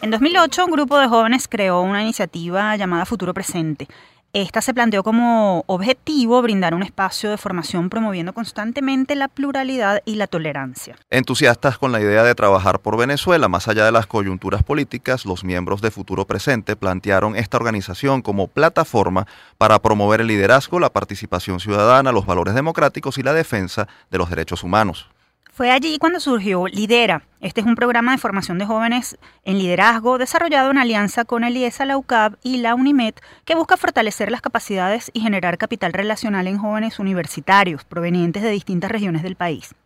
[0.00, 3.86] En 2008, un grupo de jóvenes creó una iniciativa llamada Futuro Presente
[4.34, 10.16] esta se planteó como objetivo brindar un espacio de formación promoviendo constantemente la pluralidad y
[10.16, 10.96] la tolerancia.
[11.08, 15.44] Entusiastas con la idea de trabajar por Venezuela, más allá de las coyunturas políticas, los
[15.44, 21.60] miembros de Futuro Presente plantearon esta organización como plataforma para promover el liderazgo, la participación
[21.60, 25.13] ciudadana, los valores democráticos y la defensa de los derechos humanos.
[25.54, 27.22] Fue allí cuando surgió Lidera.
[27.40, 31.56] Este es un programa de formación de jóvenes en liderazgo desarrollado en alianza con el
[31.56, 33.14] IESA, la UCAB y la UNIMED,
[33.44, 38.90] que busca fortalecer las capacidades y generar capital relacional en jóvenes universitarios provenientes de distintas
[38.90, 39.76] regiones del país.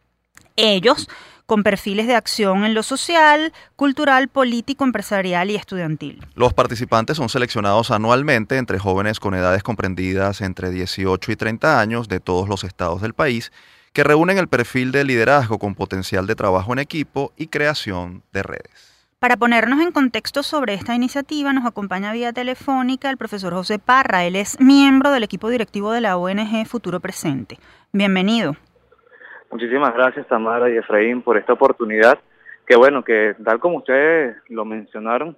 [0.57, 1.07] Ellos
[1.44, 6.24] con perfiles de acción en lo social, cultural, político, empresarial y estudiantil.
[6.35, 12.09] Los participantes son seleccionados anualmente entre jóvenes con edades comprendidas entre 18 y 30 años
[12.09, 13.52] de todos los estados del país
[13.98, 18.44] que reúnen el perfil de liderazgo con potencial de trabajo en equipo y creación de
[18.44, 19.16] redes.
[19.18, 24.24] Para ponernos en contexto sobre esta iniciativa, nos acompaña vía telefónica el profesor José Parra.
[24.24, 27.56] Él es miembro del equipo directivo de la ONG Futuro Presente.
[27.92, 28.54] Bienvenido.
[29.50, 32.20] Muchísimas gracias, Tamara y Efraín, por esta oportunidad.
[32.68, 35.37] Que bueno, que tal como ustedes lo mencionaron,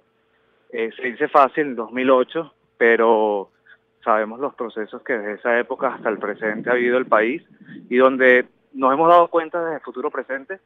[0.71, 3.49] eh, se dice fácil, 2008, pero
[4.03, 7.43] sabemos los procesos que desde esa época hasta el presente ha habido el país
[7.89, 10.59] y donde nos hemos dado cuenta desde el futuro presente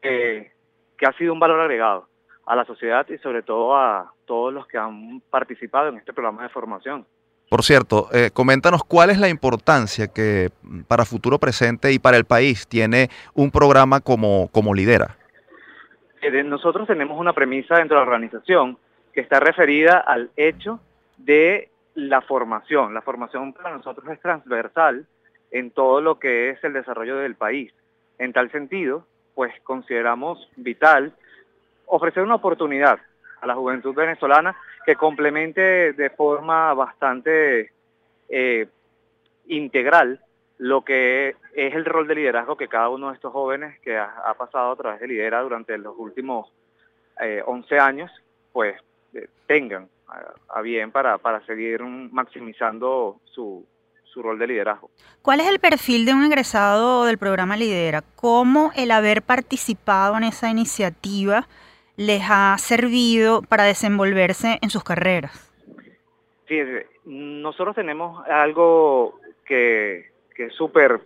[0.00, 2.08] que ha sido un valor agregado
[2.46, 6.42] a la sociedad y sobre todo a todos los que han participado en este programa
[6.42, 7.06] de formación.
[7.48, 10.48] Por cierto, eh, coméntanos cuál es la importancia que
[10.88, 15.16] para futuro presente y para el país tiene un programa como, como Lidera.
[16.22, 18.78] Eh, nosotros tenemos una premisa dentro de la organización
[19.12, 20.80] que está referida al hecho
[21.18, 22.94] de la formación.
[22.94, 25.06] La formación para nosotros es transversal
[25.50, 27.72] en todo lo que es el desarrollo del país.
[28.18, 31.12] En tal sentido, pues consideramos vital
[31.86, 32.98] ofrecer una oportunidad
[33.40, 37.72] a la juventud venezolana que complemente de forma bastante
[38.28, 38.66] eh,
[39.46, 40.20] integral
[40.58, 44.34] lo que es el rol de liderazgo que cada uno de estos jóvenes que ha,
[44.38, 46.52] pasado a través de lidera durante los últimos
[47.20, 48.10] eh, 11 años,
[48.52, 48.76] pues
[49.12, 49.88] eh, tengan
[50.48, 53.66] a, bien para, para seguir maximizando su,
[54.04, 54.90] su rol de liderazgo.
[55.22, 58.02] ¿Cuál es el perfil de un egresado del programa Lidera?
[58.16, 61.46] ¿Cómo el haber participado en esa iniciativa
[61.96, 65.48] les ha servido para desenvolverse en sus carreras?
[66.48, 66.60] Sí,
[67.04, 71.00] nosotros tenemos algo que, es súper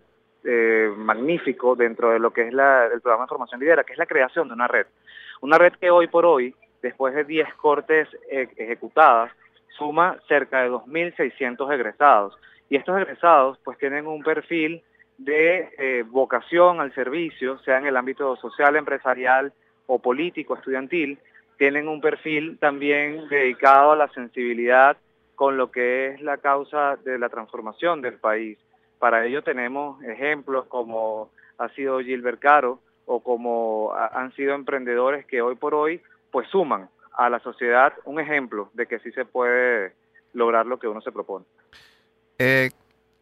[0.45, 3.99] eh, magnífico dentro de lo que es la, el programa de formación lidera, que es
[3.99, 4.87] la creación de una red.
[5.43, 6.55] Una red que hoy por hoy,
[6.87, 9.33] después de 10 cortes eh, ejecutadas,
[9.77, 12.39] suma cerca de 2.600 egresados.
[12.69, 14.83] Y estos egresados pues tienen un perfil
[15.19, 19.53] de eh, vocación al servicio, sea en el ámbito social, empresarial
[19.87, 21.19] o político, estudiantil,
[21.59, 24.97] tienen un perfil también dedicado a la sensibilidad
[25.35, 28.59] con lo que es la causa de la transformación del país.
[28.99, 35.41] Para ello tenemos ejemplos como ha sido Gilbert Caro o como han sido emprendedores que
[35.41, 36.01] hoy por hoy
[36.37, 39.95] pues suman a la sociedad un ejemplo de que sí se puede
[40.35, 41.47] lograr lo que uno se propone.
[42.39, 42.73] Eh,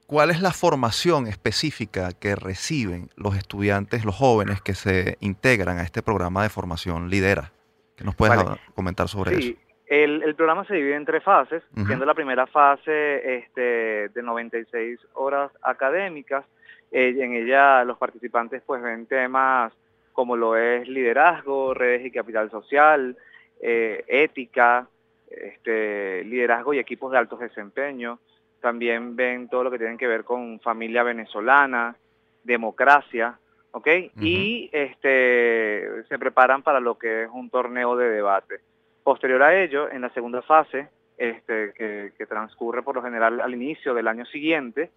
[0.08, 5.84] ¿Cuál es la formación específica que reciben los estudiantes, los jóvenes que se integran a
[5.84, 7.52] este programa de formación Lidera?
[7.94, 8.36] ¿Qué nos puedes
[8.74, 9.56] comentar sobre sí.
[9.86, 14.98] El, el, programa se divide en tres fases, siendo la primera fase este, de 96
[15.12, 16.44] horas académicas.
[16.90, 19.72] Eh, en ella los participantes pues ven temas
[20.14, 23.18] como lo es liderazgo, redes y capital social,
[23.60, 24.88] eh, ética,
[25.28, 28.20] este, liderazgo y equipos de alto desempeño,
[28.60, 31.96] también ven todo lo que tiene que ver con familia venezolana,
[32.44, 33.38] democracia,
[33.72, 33.88] ¿ok?
[34.20, 38.60] Y este, se preparan para lo que es un torneo de debate.
[39.02, 43.94] Posterior a ello, en la segunda fase, este, que, transcurre por lo general al inicio
[43.94, 44.90] del año siguiente,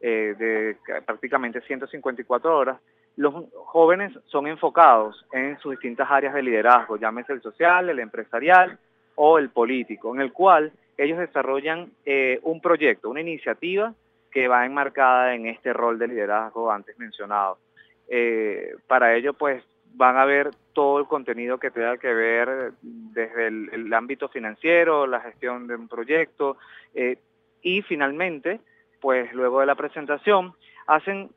[0.00, 2.78] eh, de prácticamente 154 horas,
[3.18, 8.78] los jóvenes son enfocados en sus distintas áreas de liderazgo, llámese el social, el empresarial
[9.16, 13.92] o el político, en el cual ellos desarrollan eh, un proyecto, una iniciativa
[14.30, 17.58] que va enmarcada en este rol de liderazgo antes mencionado.
[18.06, 23.48] Eh, para ello, pues, van a ver todo el contenido que tenga que ver desde
[23.48, 26.56] el, ámbito financiero, la gestión de un proyecto,
[26.94, 27.18] eh,
[27.62, 28.60] y finalmente,
[29.00, 30.54] pues, luego de la presentación,
[30.86, 31.30] hacen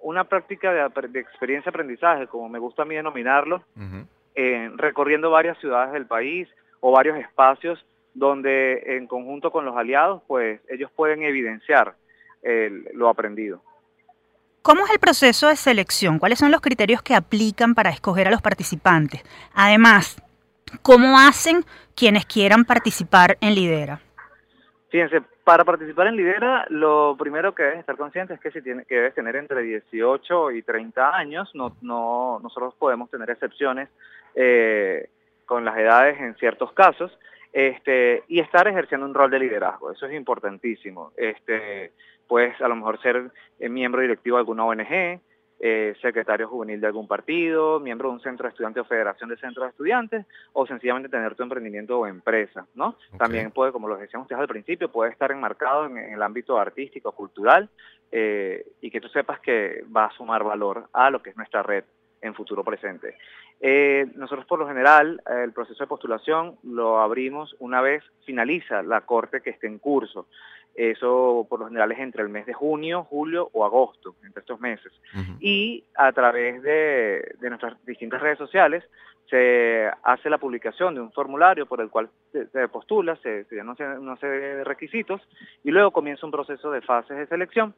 [0.00, 3.62] una práctica de, experiencia aprendizaje, como me gusta a mí denominarlo,
[4.76, 6.48] recorriendo varias ciudades del país
[6.80, 11.94] o varios espacios donde en conjunto con los aliados, pues ellos pueden evidenciar
[12.94, 13.60] lo aprendido.
[14.62, 16.18] ¿Cómo es el proceso de selección?
[16.18, 19.22] ¿Cuáles son los criterios que aplican para escoger a los participantes?
[19.54, 20.22] Además,
[20.82, 24.00] ¿cómo hacen quienes quieran participar en Lidera?
[24.90, 28.86] Fíjense, para participar en Lidera, lo primero que debes estar consciente es que, si tiene,
[28.88, 31.50] debes tener entre 18 y 30 años.
[31.54, 33.88] No, no, nosotros podemos tener excepciones
[34.34, 35.08] eh,
[35.44, 37.18] con las edades en ciertos casos
[37.52, 41.12] este, y estar ejerciendo un rol de liderazgo, eso es importantísimo.
[41.16, 41.92] Este,
[42.26, 45.20] puedes a lo mejor ser eh, miembro directivo de alguna ONG,
[45.60, 49.36] eh, secretario juvenil de algún partido, miembro de un centro de estudiantes o federación de
[49.38, 52.96] centros de estudiantes, o sencillamente tener tu emprendimiento o empresa, ¿no?
[53.18, 57.10] También puede, como lo decíamos ustedes al principio, puede estar enmarcado en, el ámbito artístico,
[57.10, 57.68] cultural,
[58.12, 61.62] eh, y que tú sepas que va a sumar valor a lo que es nuestra
[61.62, 61.84] red
[62.20, 63.16] en futuro presente.
[63.60, 69.00] Eh, nosotros por lo general el proceso de postulación lo abrimos una vez finaliza la
[69.00, 70.28] corte que esté en curso.
[70.78, 74.60] Eso por lo general es entre el mes de junio, julio o agosto, entre estos
[74.60, 74.92] meses.
[75.40, 78.84] Y a través de, nuestras distintas redes sociales
[79.28, 83.98] se hace la publicación de un formulario por el cual se, postula, se, se anuncian
[83.98, 85.20] una serie de requisitos
[85.64, 87.74] y luego comienza un proceso de fases de selección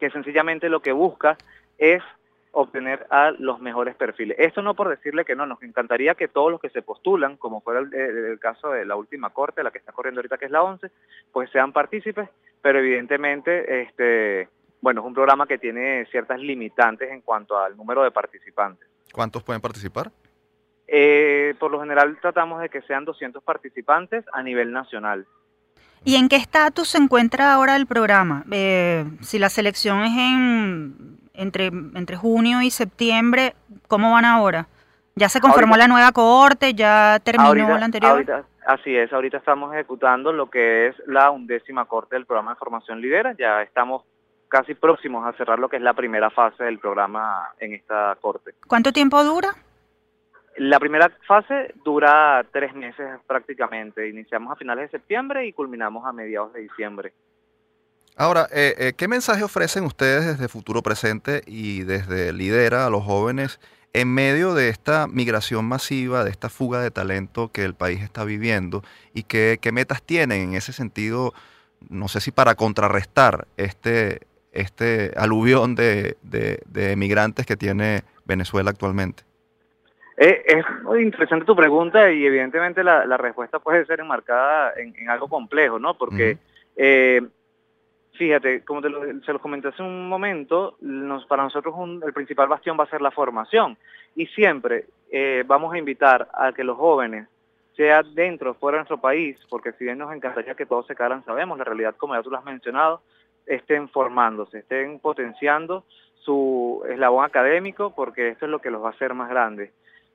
[0.00, 1.36] que sencillamente lo que busca
[1.76, 2.02] es
[2.52, 4.36] obtener a los mejores perfiles.
[4.38, 7.62] Esto no por decirle que no, nos encantaría que todos los que se postulan, como
[7.62, 10.62] fue el, caso de la última corte, la que está corriendo ahorita que es la
[10.62, 10.90] 11,
[11.32, 12.28] pues sean partícipes,
[12.60, 14.48] pero evidentemente, este,
[14.82, 18.86] bueno, es un programa que tiene ciertas limitantes en cuanto al número de participantes.
[19.12, 20.10] ¿Cuántos pueden participar?
[20.86, 25.26] Eh, por lo general tratamos de que sean 200 participantes a nivel nacional.
[26.04, 28.44] ¿Y en qué estatus se encuentra ahora el programa?
[28.50, 33.54] Eh, si la selección es en entre, entre junio y septiembre,
[33.88, 34.68] ¿cómo van ahora?
[35.14, 36.74] ¿Ya se conformó la nueva cohorte?
[36.74, 38.44] ¿Ya terminó la anterior?
[38.66, 43.00] así es, ahorita estamos ejecutando lo que es la undécima corte del programa de formación
[43.00, 43.34] lidera.
[43.38, 44.04] Ya estamos
[44.48, 48.52] casi próximos a cerrar lo que es la primera fase del programa en esta corte.
[48.66, 49.48] ¿Cuánto tiempo dura?
[50.56, 54.08] La primera fase dura tres meses prácticamente.
[54.08, 57.12] Iniciamos a finales de septiembre y culminamos a mediados de diciembre.
[58.16, 63.02] Ahora, eh, eh, ¿qué mensaje ofrecen ustedes desde Futuro Presente y desde Lidera a los
[63.02, 63.58] jóvenes
[63.94, 68.24] en medio de esta migración masiva, de esta fuga de talento que el país está
[68.24, 68.82] viviendo?
[69.14, 71.32] ¿Y qué, metas tienen en ese sentido,
[71.88, 74.20] no sé si para contrarrestar este,
[74.52, 79.22] este aluvión de, de, migrantes que tiene Venezuela actualmente?
[80.18, 85.28] Eh, es muy interesante tu pregunta y evidentemente la, respuesta puede ser enmarcada en, algo
[85.28, 85.96] complejo, ¿no?
[85.96, 86.36] Porque
[88.12, 90.76] Fíjate, como te lo, se lo comenté hace un momento,
[91.28, 93.76] para nosotros el principal bastión va a ser la formación
[94.14, 97.28] y siempre eh, vamos a invitar a que los jóvenes,
[97.76, 100.94] sea dentro o fuera de nuestro país, porque si bien nos encantaría que todos se
[100.94, 103.00] quedaran, sabemos la realidad, como ya tú lo has mencionado,
[103.46, 105.84] estén formándose, estén potenciando
[106.20, 109.72] su eslabón académico, porque esto es lo que los va a hacer más grandes.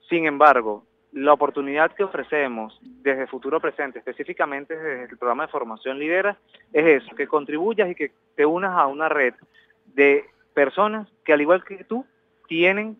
[0.08, 6.00] Sin embargo, la oportunidad que ofrecemos desde Futuro Presente, específicamente desde el programa de formación
[6.00, 6.38] Lidera,
[6.74, 9.34] es eso, que contribuyas y que te unas a una red
[9.94, 12.06] de personas que al igual que tú
[12.48, 12.98] tienen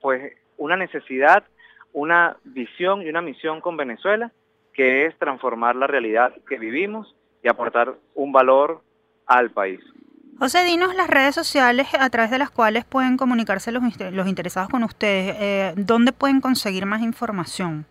[0.00, 1.44] pues una necesidad,
[1.92, 4.32] una visión y una misión con Venezuela,
[4.72, 8.80] que es transformar la realidad que vivimos y aportar un valor
[9.26, 9.80] al país.
[10.40, 14.70] José, dinos las redes sociales a través de las cuales pueden comunicarse los, los interesados
[14.70, 15.36] con ustedes.
[15.38, 17.84] Eh, ¿Dónde pueden conseguir más información?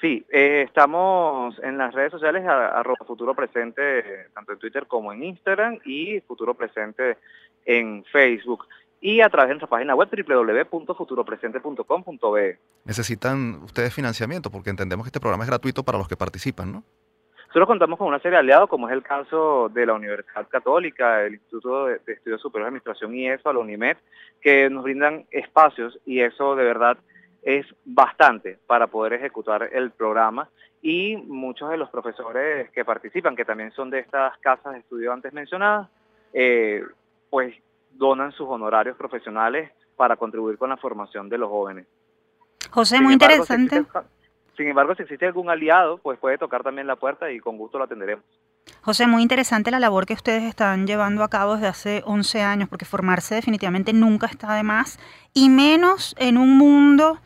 [0.00, 5.22] Sí, eh, estamos en las redes sociales arroba Futuro Presente, tanto en Twitter como en
[5.22, 7.16] Instagram, y Futuro Presente
[7.64, 8.66] en Facebook.
[9.00, 12.58] Y a través de nuestra página web www.futuropresente.com.be.
[12.86, 14.50] ¿Necesitan ustedes financiamiento?
[14.50, 16.82] Porque entendemos que este programa es gratuito para los que participan, ¿no?
[17.48, 21.22] Nosotros contamos con una serie de aliados, como es el caso de la Universidad Católica,
[21.22, 23.96] el Instituto de, Estudios Superiores de Administración y eso, la UNIMED,
[24.42, 26.98] que nos brindan espacios y eso de verdad
[27.42, 30.50] es bastante para poder ejecutar el programa
[30.82, 35.10] y muchos de los profesores que participan, que también son de estas casas de estudio
[35.10, 35.88] antes mencionadas,
[36.34, 36.84] eh,
[37.30, 37.54] pues
[37.92, 41.86] donan sus honorarios profesionales para contribuir con la formación de los jóvenes.
[42.70, 43.86] José, muy interesante.
[44.58, 47.78] Sin embargo, si existe algún aliado, pues puede tocar también la puerta y con gusto
[47.78, 48.24] lo atenderemos.
[48.82, 52.68] José, muy interesante la labor que ustedes están llevando a cabo desde hace 11 años,
[52.68, 54.98] porque formarse definitivamente nunca está de más,
[55.32, 57.20] y menos en un mundo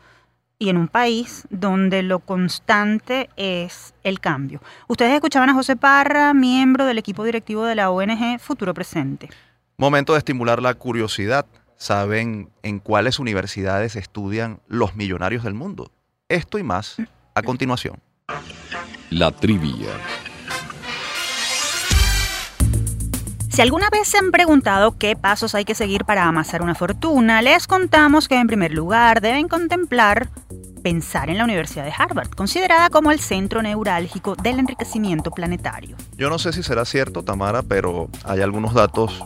[0.59, 4.61] y en un país donde lo constante es el cambio.
[4.87, 9.29] Ustedes escuchaban a José Parra, miembro del equipo directivo de la ONG Futuro Presente.
[9.77, 11.47] Momento de estimular la curiosidad.
[11.77, 15.89] ¿Saben en cuáles universidades estudian los millonarios del mundo?
[16.29, 16.97] Esto y más
[17.33, 17.99] a continuación.
[19.09, 19.89] La trivia.
[23.49, 27.43] Si alguna vez se han preguntado qué pasos hay que seguir para amasar una fortuna,
[27.43, 30.29] les contamos que en primer lugar deben contemplar
[30.81, 35.95] pensar en la Universidad de Harvard, considerada como el centro neurálgico del enriquecimiento planetario.
[36.17, 39.23] Yo no sé si será cierto, Tamara, pero hay algunos datos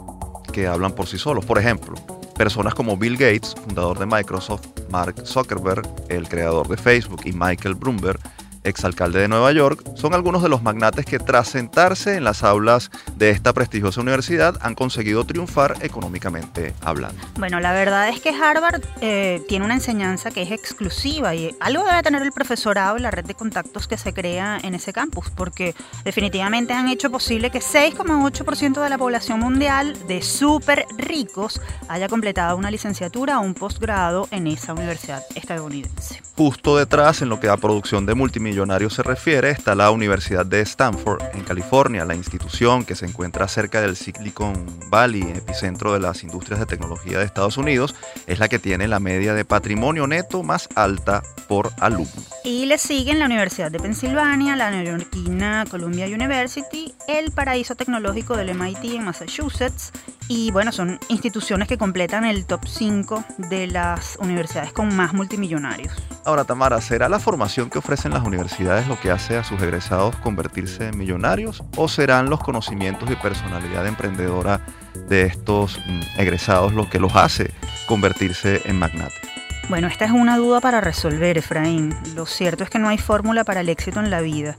[0.52, 1.46] que hablan por sí solos.
[1.46, 1.96] Por ejemplo,
[2.38, 7.76] personas como Bill Gates, fundador de Microsoft, Mark Zuckerberg, el creador de Facebook, y Michael
[7.76, 8.20] Bloomberg,
[8.68, 12.92] exalcalde de Nueva York, son algunos de los magnates que tras sentarse en las aulas
[13.16, 17.22] de esta prestigiosa universidad han conseguido triunfar económicamente hablando.
[17.38, 21.84] Bueno, la verdad es que Harvard eh, tiene una enseñanza que es exclusiva y algo
[21.84, 25.30] debe tener el profesorado y la red de contactos que se crea en ese campus,
[25.30, 32.08] porque definitivamente han hecho posible que 6,8% de la población mundial de súper ricos haya
[32.08, 36.22] completado una licenciatura o un posgrado en esa universidad estadounidense.
[36.36, 38.57] Justo detrás, en lo que a producción de multimillonarios
[38.90, 43.82] se refiere, está la Universidad de Stanford, en California, la institución que se encuentra cerca
[43.82, 47.94] del Silicon Valley, epicentro de las industrias de tecnología de Estados Unidos,
[48.26, 52.12] es la que tiene la media de patrimonio neto más alta por alumno.
[52.44, 58.56] Y le siguen la Universidad de Pensilvania, la neoyorquina Columbia University, el paraíso tecnológico del
[58.56, 59.92] MIT en Massachusetts,
[60.28, 65.94] y bueno, son instituciones que completan el top 5 de las universidades con más multimillonarios.
[66.28, 70.14] Ahora, Tamara, ¿será la formación que ofrecen las universidades lo que hace a sus egresados
[70.18, 74.60] convertirse en millonarios o serán los conocimientos y personalidad emprendedora
[75.08, 77.54] de estos mm, egresados lo que los hace
[77.88, 79.22] convertirse en magnates?
[79.70, 81.96] Bueno, esta es una duda para resolver, Efraín.
[82.14, 84.58] Lo cierto es que no hay fórmula para el éxito en la vida.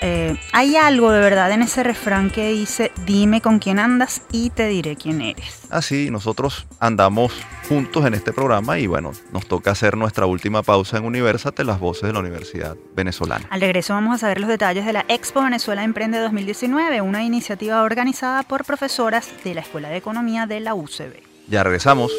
[0.00, 4.50] Eh, hay algo de verdad en ese refrán que dice, dime con quién andas y
[4.50, 5.62] te diré quién eres.
[5.70, 7.32] Así, nosotros andamos
[7.68, 11.80] juntos en este programa y bueno, nos toca hacer nuestra última pausa en Universate, las
[11.80, 13.46] voces de la Universidad Venezolana.
[13.50, 17.82] Al regreso vamos a saber los detalles de la Expo Venezuela Emprende 2019, una iniciativa
[17.82, 21.22] organizada por profesoras de la Escuela de Economía de la UCB.
[21.48, 22.12] Ya regresamos.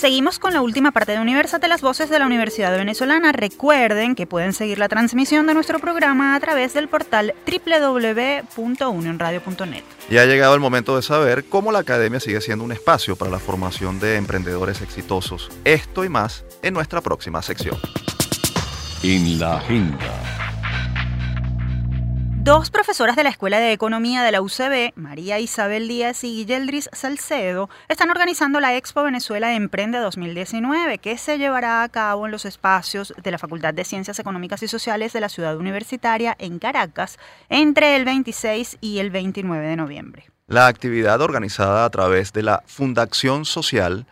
[0.00, 3.32] Seguimos con la última parte de Universate, las voces de la Universidad Venezolana.
[3.32, 9.82] Recuerden que pueden seguir la transmisión de nuestro programa a través del portal www.unionradio.net.
[10.08, 13.30] Ya ha llegado el momento de saber cómo la academia sigue siendo un espacio para
[13.30, 15.50] la formación de emprendedores exitosos.
[15.66, 17.76] Esto y más en nuestra próxima sección.
[19.02, 20.39] En la agenda.
[22.42, 26.88] Dos profesoras de la Escuela de Economía de la UCB, María Isabel Díaz y Guilleldris
[26.90, 32.46] Salcedo, están organizando la Expo Venezuela Emprende 2019, que se llevará a cabo en los
[32.46, 37.18] espacios de la Facultad de Ciencias Económicas y Sociales de la Ciudad Universitaria en Caracas
[37.50, 40.30] entre el 26 y el 29 de noviembre.
[40.46, 44.06] La actividad organizada a través de la Fundación Social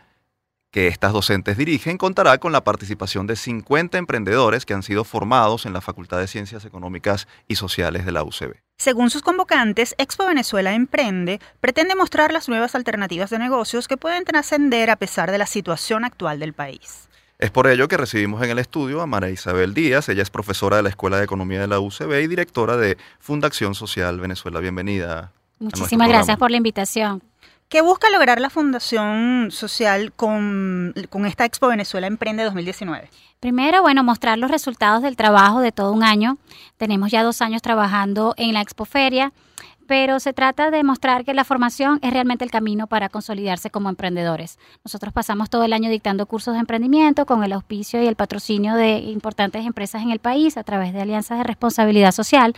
[0.70, 5.66] que estas docentes dirigen contará con la participación de 50 emprendedores que han sido formados
[5.66, 8.54] en la Facultad de Ciencias Económicas y Sociales de la UCB.
[8.76, 14.24] Según sus convocantes, Expo Venezuela Emprende pretende mostrar las nuevas alternativas de negocios que pueden
[14.24, 17.08] trascender a pesar de la situación actual del país.
[17.38, 20.08] Es por ello que recibimos en el estudio a María Isabel Díaz.
[20.08, 23.74] Ella es profesora de la Escuela de Economía de la UCB y directora de Fundación
[23.74, 24.58] Social Venezuela.
[24.58, 25.32] Bienvenida.
[25.60, 27.22] Muchísimas gracias por la invitación.
[27.68, 30.94] ¿Qué busca lograr la Fundación Social con,
[31.26, 33.10] esta Expo Venezuela Emprende 2019?
[33.40, 36.38] Primero, bueno, mostrar los resultados del trabajo de todo un año.
[36.78, 39.34] Tenemos ya dos años trabajando en la Expoferia
[39.88, 43.88] pero se trata de mostrar que la formación es realmente el camino para consolidarse como
[43.88, 44.58] emprendedores.
[44.84, 48.74] Nosotros pasamos todo el año dictando cursos de emprendimiento con el auspicio y el patrocinio
[48.74, 52.54] de importantes empresas en el país a través de alianzas de responsabilidad social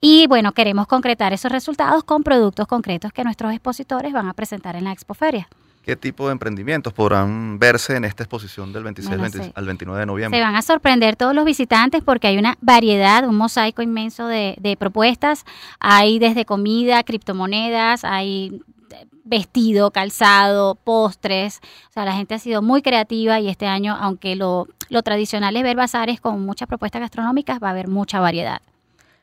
[0.00, 4.74] y bueno, queremos concretar esos resultados con productos concretos que nuestros expositores van a presentar
[4.74, 5.48] en la Expoferia.
[5.82, 10.38] ¿Qué tipo de emprendimientos podrán verse en esta exposición del 26 al 29 de noviembre?
[10.38, 14.54] Se van a sorprender todos los visitantes porque hay una variedad, un mosaico inmenso de,
[14.60, 15.44] de propuestas.
[15.80, 18.62] Hay desde comida, criptomonedas, hay
[19.24, 21.60] vestido, calzado, postres.
[21.88, 25.56] O sea, la gente ha sido muy creativa y este año, aunque lo, lo tradicional
[25.56, 28.60] es ver bazares con muchas propuestas gastronómicas, va a haber mucha variedad.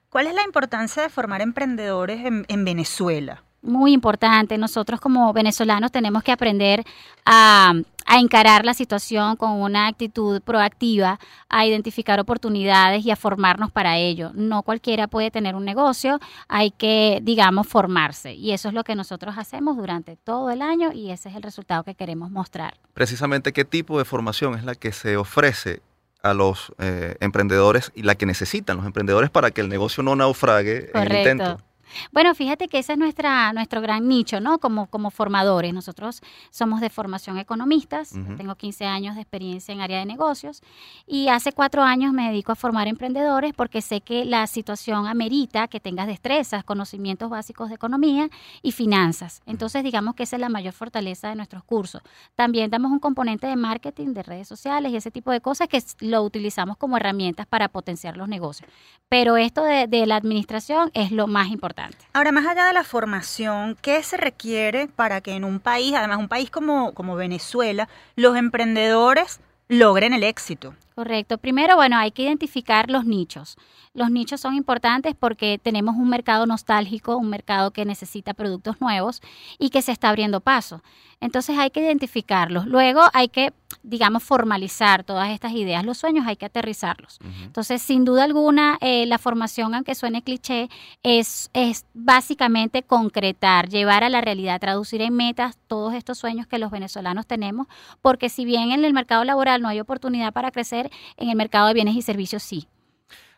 [0.10, 3.44] ¿Cuál es la importancia de formar emprendedores en, en Venezuela?
[3.62, 4.58] Muy importante.
[4.58, 6.84] Nosotros como venezolanos tenemos que aprender
[7.26, 7.74] a,
[8.12, 14.32] encarar la situación con una actitud proactiva, a identificar oportunidades y a formarnos para ello.
[14.34, 18.34] No cualquiera puede tener un negocio, hay que, digamos, formarse.
[18.34, 21.44] Y eso es lo que nosotros hacemos durante todo el año y ese es el
[21.44, 22.80] resultado que queremos mostrar.
[22.94, 25.84] Precisamente, ¿qué tipo de formación es la que se ofrece
[26.24, 30.16] a los eh, emprendedores y la que necesitan los emprendedores para que el negocio no
[30.16, 31.69] naufrague en el intento?
[32.12, 34.60] Bueno, fíjate que ese es nuestra, nuestro gran nicho, ¿no?
[34.60, 35.74] Como, como formadores.
[35.74, 40.62] Nosotros somos de formación economistas, tengo 15 años de experiencia en área de negocios
[41.08, 45.68] y hace cuatro años me dedico a formar emprendedores porque sé que la situación amerita
[45.68, 48.30] que tengas destrezas, conocimientos básicos de economía
[48.62, 49.42] y finanzas.
[49.46, 52.02] Entonces, digamos que esa es la mayor fortaleza de nuestros cursos.
[52.36, 55.82] También damos un componente de marketing, de redes sociales y ese tipo de cosas que
[56.02, 58.70] lo utilizamos como herramientas para potenciar los negocios.
[59.08, 61.79] Pero esto de, de la administración es lo más importante.
[62.14, 66.18] Ahora, más allá de la formación, ¿qué se requiere para que en un país, además
[66.18, 70.74] un país como, como Venezuela, los emprendedores logren el éxito?
[71.00, 71.38] Correcto.
[71.38, 73.56] Primero, bueno, hay que identificar los nichos.
[73.94, 79.22] Los nichos son importantes porque tenemos un mercado nostálgico, un mercado que necesita productos nuevos
[79.58, 80.84] y que se está abriendo paso.
[81.22, 82.66] Entonces hay que identificarlos.
[82.66, 83.52] Luego hay que,
[83.84, 85.86] digamos, formalizar todas estas ideas.
[85.86, 87.20] Los sueños hay que aterrizarlos.
[87.44, 90.70] Entonces, sin duda alguna, eh, la formación, aunque suene cliché,
[91.04, 96.58] es, es básicamente concretar, llevar a la realidad, traducir en metas todos estos sueños que
[96.58, 97.68] los venezolanos tenemos,
[98.02, 101.68] porque si bien en el mercado laboral no hay oportunidad para crecer, en el mercado
[101.68, 102.68] de bienes y servicios sí.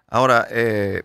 [0.07, 1.03] Ahora, eh,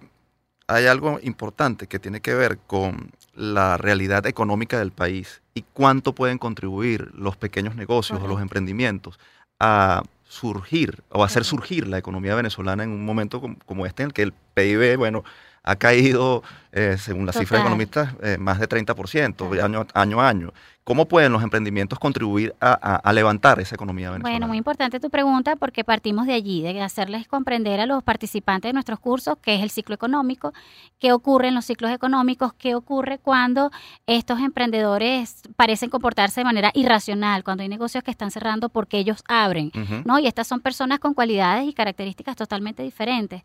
[0.67, 6.15] hay algo importante que tiene que ver con la realidad económica del país y cuánto
[6.15, 9.19] pueden contribuir los pequeños negocios o los emprendimientos
[9.61, 14.13] a surgir o hacer surgir la economía venezolana en un momento como, este en el
[14.13, 15.23] que el PIB, bueno,
[15.63, 16.43] ha caído,
[16.77, 20.53] eh, según las cifras economistas, eh, más de 30% año, año a año.
[20.85, 24.35] ¿Cómo pueden los emprendimientos contribuir a, levantar esa economía venezolana?
[24.35, 28.69] Bueno, muy importante tu pregunta porque partimos de allí, de hacerles comprender a los participantes
[28.69, 30.53] de nuestros cursos qué es el ciclo económico,
[31.01, 33.73] qué ocurre en los ciclos económicos, qué ocurre cuando
[34.07, 39.25] estos emprendedores parecen comportarse de manera irracional, cuando hay negocios que están cerrando porque ellos
[39.27, 39.73] abren,
[40.05, 40.19] ¿no?
[40.21, 43.43] Y estas son personas con cualidades y características totalmente diferentes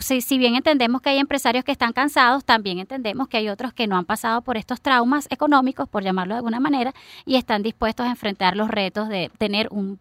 [0.00, 3.86] si, bien entendemos que hay empresarios que están cansados, también entendemos que hay otros que
[3.86, 6.92] no han pasado por estos traumas económicos, por llamarlo de alguna manera,
[7.24, 9.98] y están dispuestos a enfrentar los retos de tener un,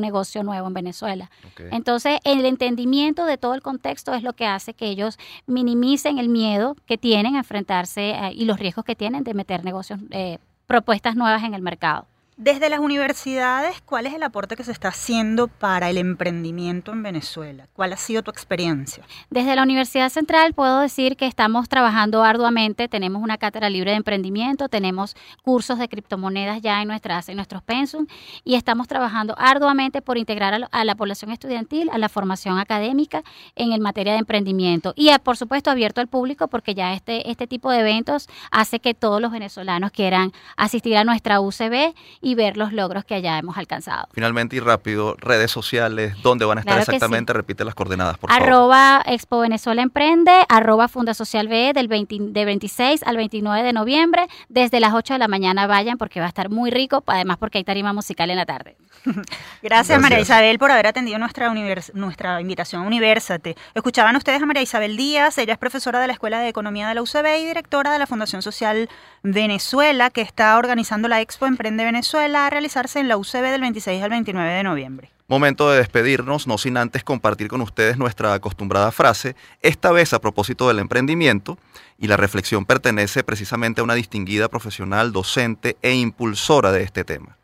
[0.00, 1.30] negocio nuevo en Venezuela.
[1.70, 6.28] Entonces, el entendimiento de todo el contexto es lo que hace que ellos minimicen el
[6.28, 10.38] miedo que tienen a enfrentarse eh, y los riesgos que tienen de meter negocios, eh,
[10.66, 12.06] propuestas nuevas en el mercado.
[12.36, 17.00] Desde las universidades, ¿cuál es el aporte que se está haciendo para el emprendimiento en
[17.00, 17.68] Venezuela?
[17.74, 19.04] ¿Cuál ha sido tu experiencia?
[19.30, 23.98] Desde la Universidad Central puedo decir que estamos trabajando arduamente, tenemos una cátedra libre de
[23.98, 25.14] emprendimiento, tenemos
[25.44, 28.08] cursos de criptomonedas ya en, nuestras, en nuestros pensum
[28.42, 33.22] y estamos trabajando arduamente por integrar a, la población estudiantil a la formación académica
[33.54, 37.30] en el materia de emprendimiento y eh, por supuesto abierto al público porque ya este,
[37.30, 42.34] este tipo de eventos hace que todos los venezolanos quieran asistir a nuestra UCB y
[42.34, 44.08] ver los logros que allá hemos alcanzado.
[44.12, 47.34] Finalmente y rápido, redes sociales, ¿dónde van a estar exactamente?
[47.34, 48.42] Repite las coordenadas, por favor.
[48.42, 54.26] Arroba Expo Venezuela Emprende, arroba Funda Social BE del 26 al 29 de noviembre.
[54.48, 57.58] Desde las 8 de la mañana vayan porque va a estar muy rico, además porque
[57.58, 58.76] hay tarima musical en la tarde.
[59.62, 61.52] Gracias, María Isabel por haber atendido nuestra,
[61.92, 63.54] nuestra invitación a Universate.
[63.74, 66.94] Escuchaban ustedes a María Isabel Díaz, ella es profesora de la Escuela de Economía de
[66.94, 68.88] la UCB y directora de la Fundación Social
[69.22, 74.02] Venezuela, que está organizando la Expo Emprende Venezuela a realizarse en la UCB del 26
[74.02, 75.10] al 29 de noviembre.
[75.26, 80.20] Momento de despedirnos, no sin antes compartir con ustedes nuestra acostumbrada frase, esta vez a
[80.20, 81.58] propósito del emprendimiento,
[81.98, 87.36] y la reflexión pertenece precisamente a una distinguida profesional, docente e impulsora de este tema.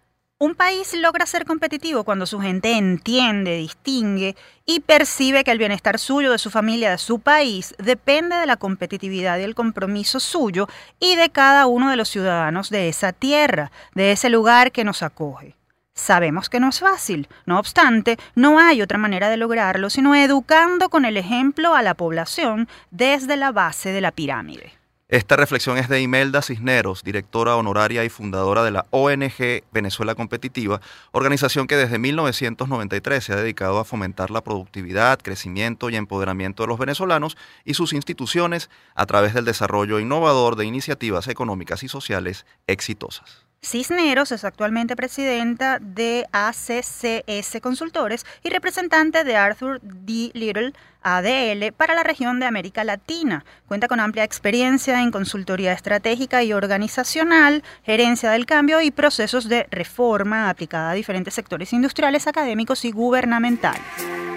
[0.43, 5.99] Un país logra ser competitivo cuando su gente entiende, distingue y percibe que el bienestar
[5.99, 10.67] suyo, de su familia, de su país, depende de la competitividad y el compromiso suyo
[10.99, 15.03] y de cada uno de los ciudadanos de esa tierra, de ese lugar que nos
[15.03, 15.57] acoge.
[15.93, 20.89] Sabemos que no es fácil, no obstante, no hay otra manera de lograrlo sino educando
[20.89, 24.80] con el ejemplo a la población desde la base de la pirámide.
[25.11, 30.81] Esta reflexión es de Imelda Cisneros, directora honoraria y fundadora de la ONG Venezuela Competitiva,
[31.11, 36.69] organización que desde 1993 se ha dedicado a fomentar la productividad, crecimiento y empoderamiento de
[36.69, 42.47] los venezolanos y sus instituciones a través del desarrollo innovador de iniciativas económicas y sociales
[42.69, 43.50] exitosas.
[43.63, 50.31] Cisneros es actualmente presidenta de ACCS Consultores y representante de Arthur D.
[50.33, 53.45] Little ADL para la región de América Latina.
[53.69, 59.67] Cuenta con amplia experiencia en consultoría estratégica y organizacional, gerencia del cambio y procesos de
[59.71, 64.30] reforma aplicada a diferentes sectores industriales, académicos y gubernamentales.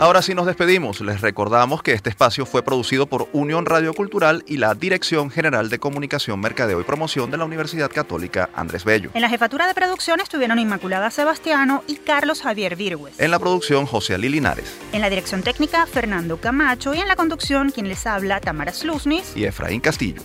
[0.00, 1.02] Ahora sí nos despedimos.
[1.02, 5.68] Les recordamos que este espacio fue producido por Unión Radio Cultural y la Dirección General
[5.68, 9.10] de Comunicación, Mercadeo y Promoción de la Universidad Católica Andrés Bello.
[9.12, 13.20] En la jefatura de producción estuvieron Inmaculada Sebastiano y Carlos Javier Virgües.
[13.20, 14.74] En la producción, José Ali Linares.
[14.94, 16.94] En la dirección técnica, Fernando Camacho.
[16.94, 19.36] Y en la conducción, quien les habla, Tamara Slusnis.
[19.36, 20.22] Y Efraín Castillo.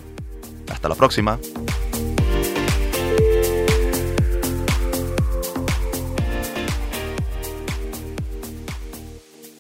[0.72, 1.38] Hasta la próxima.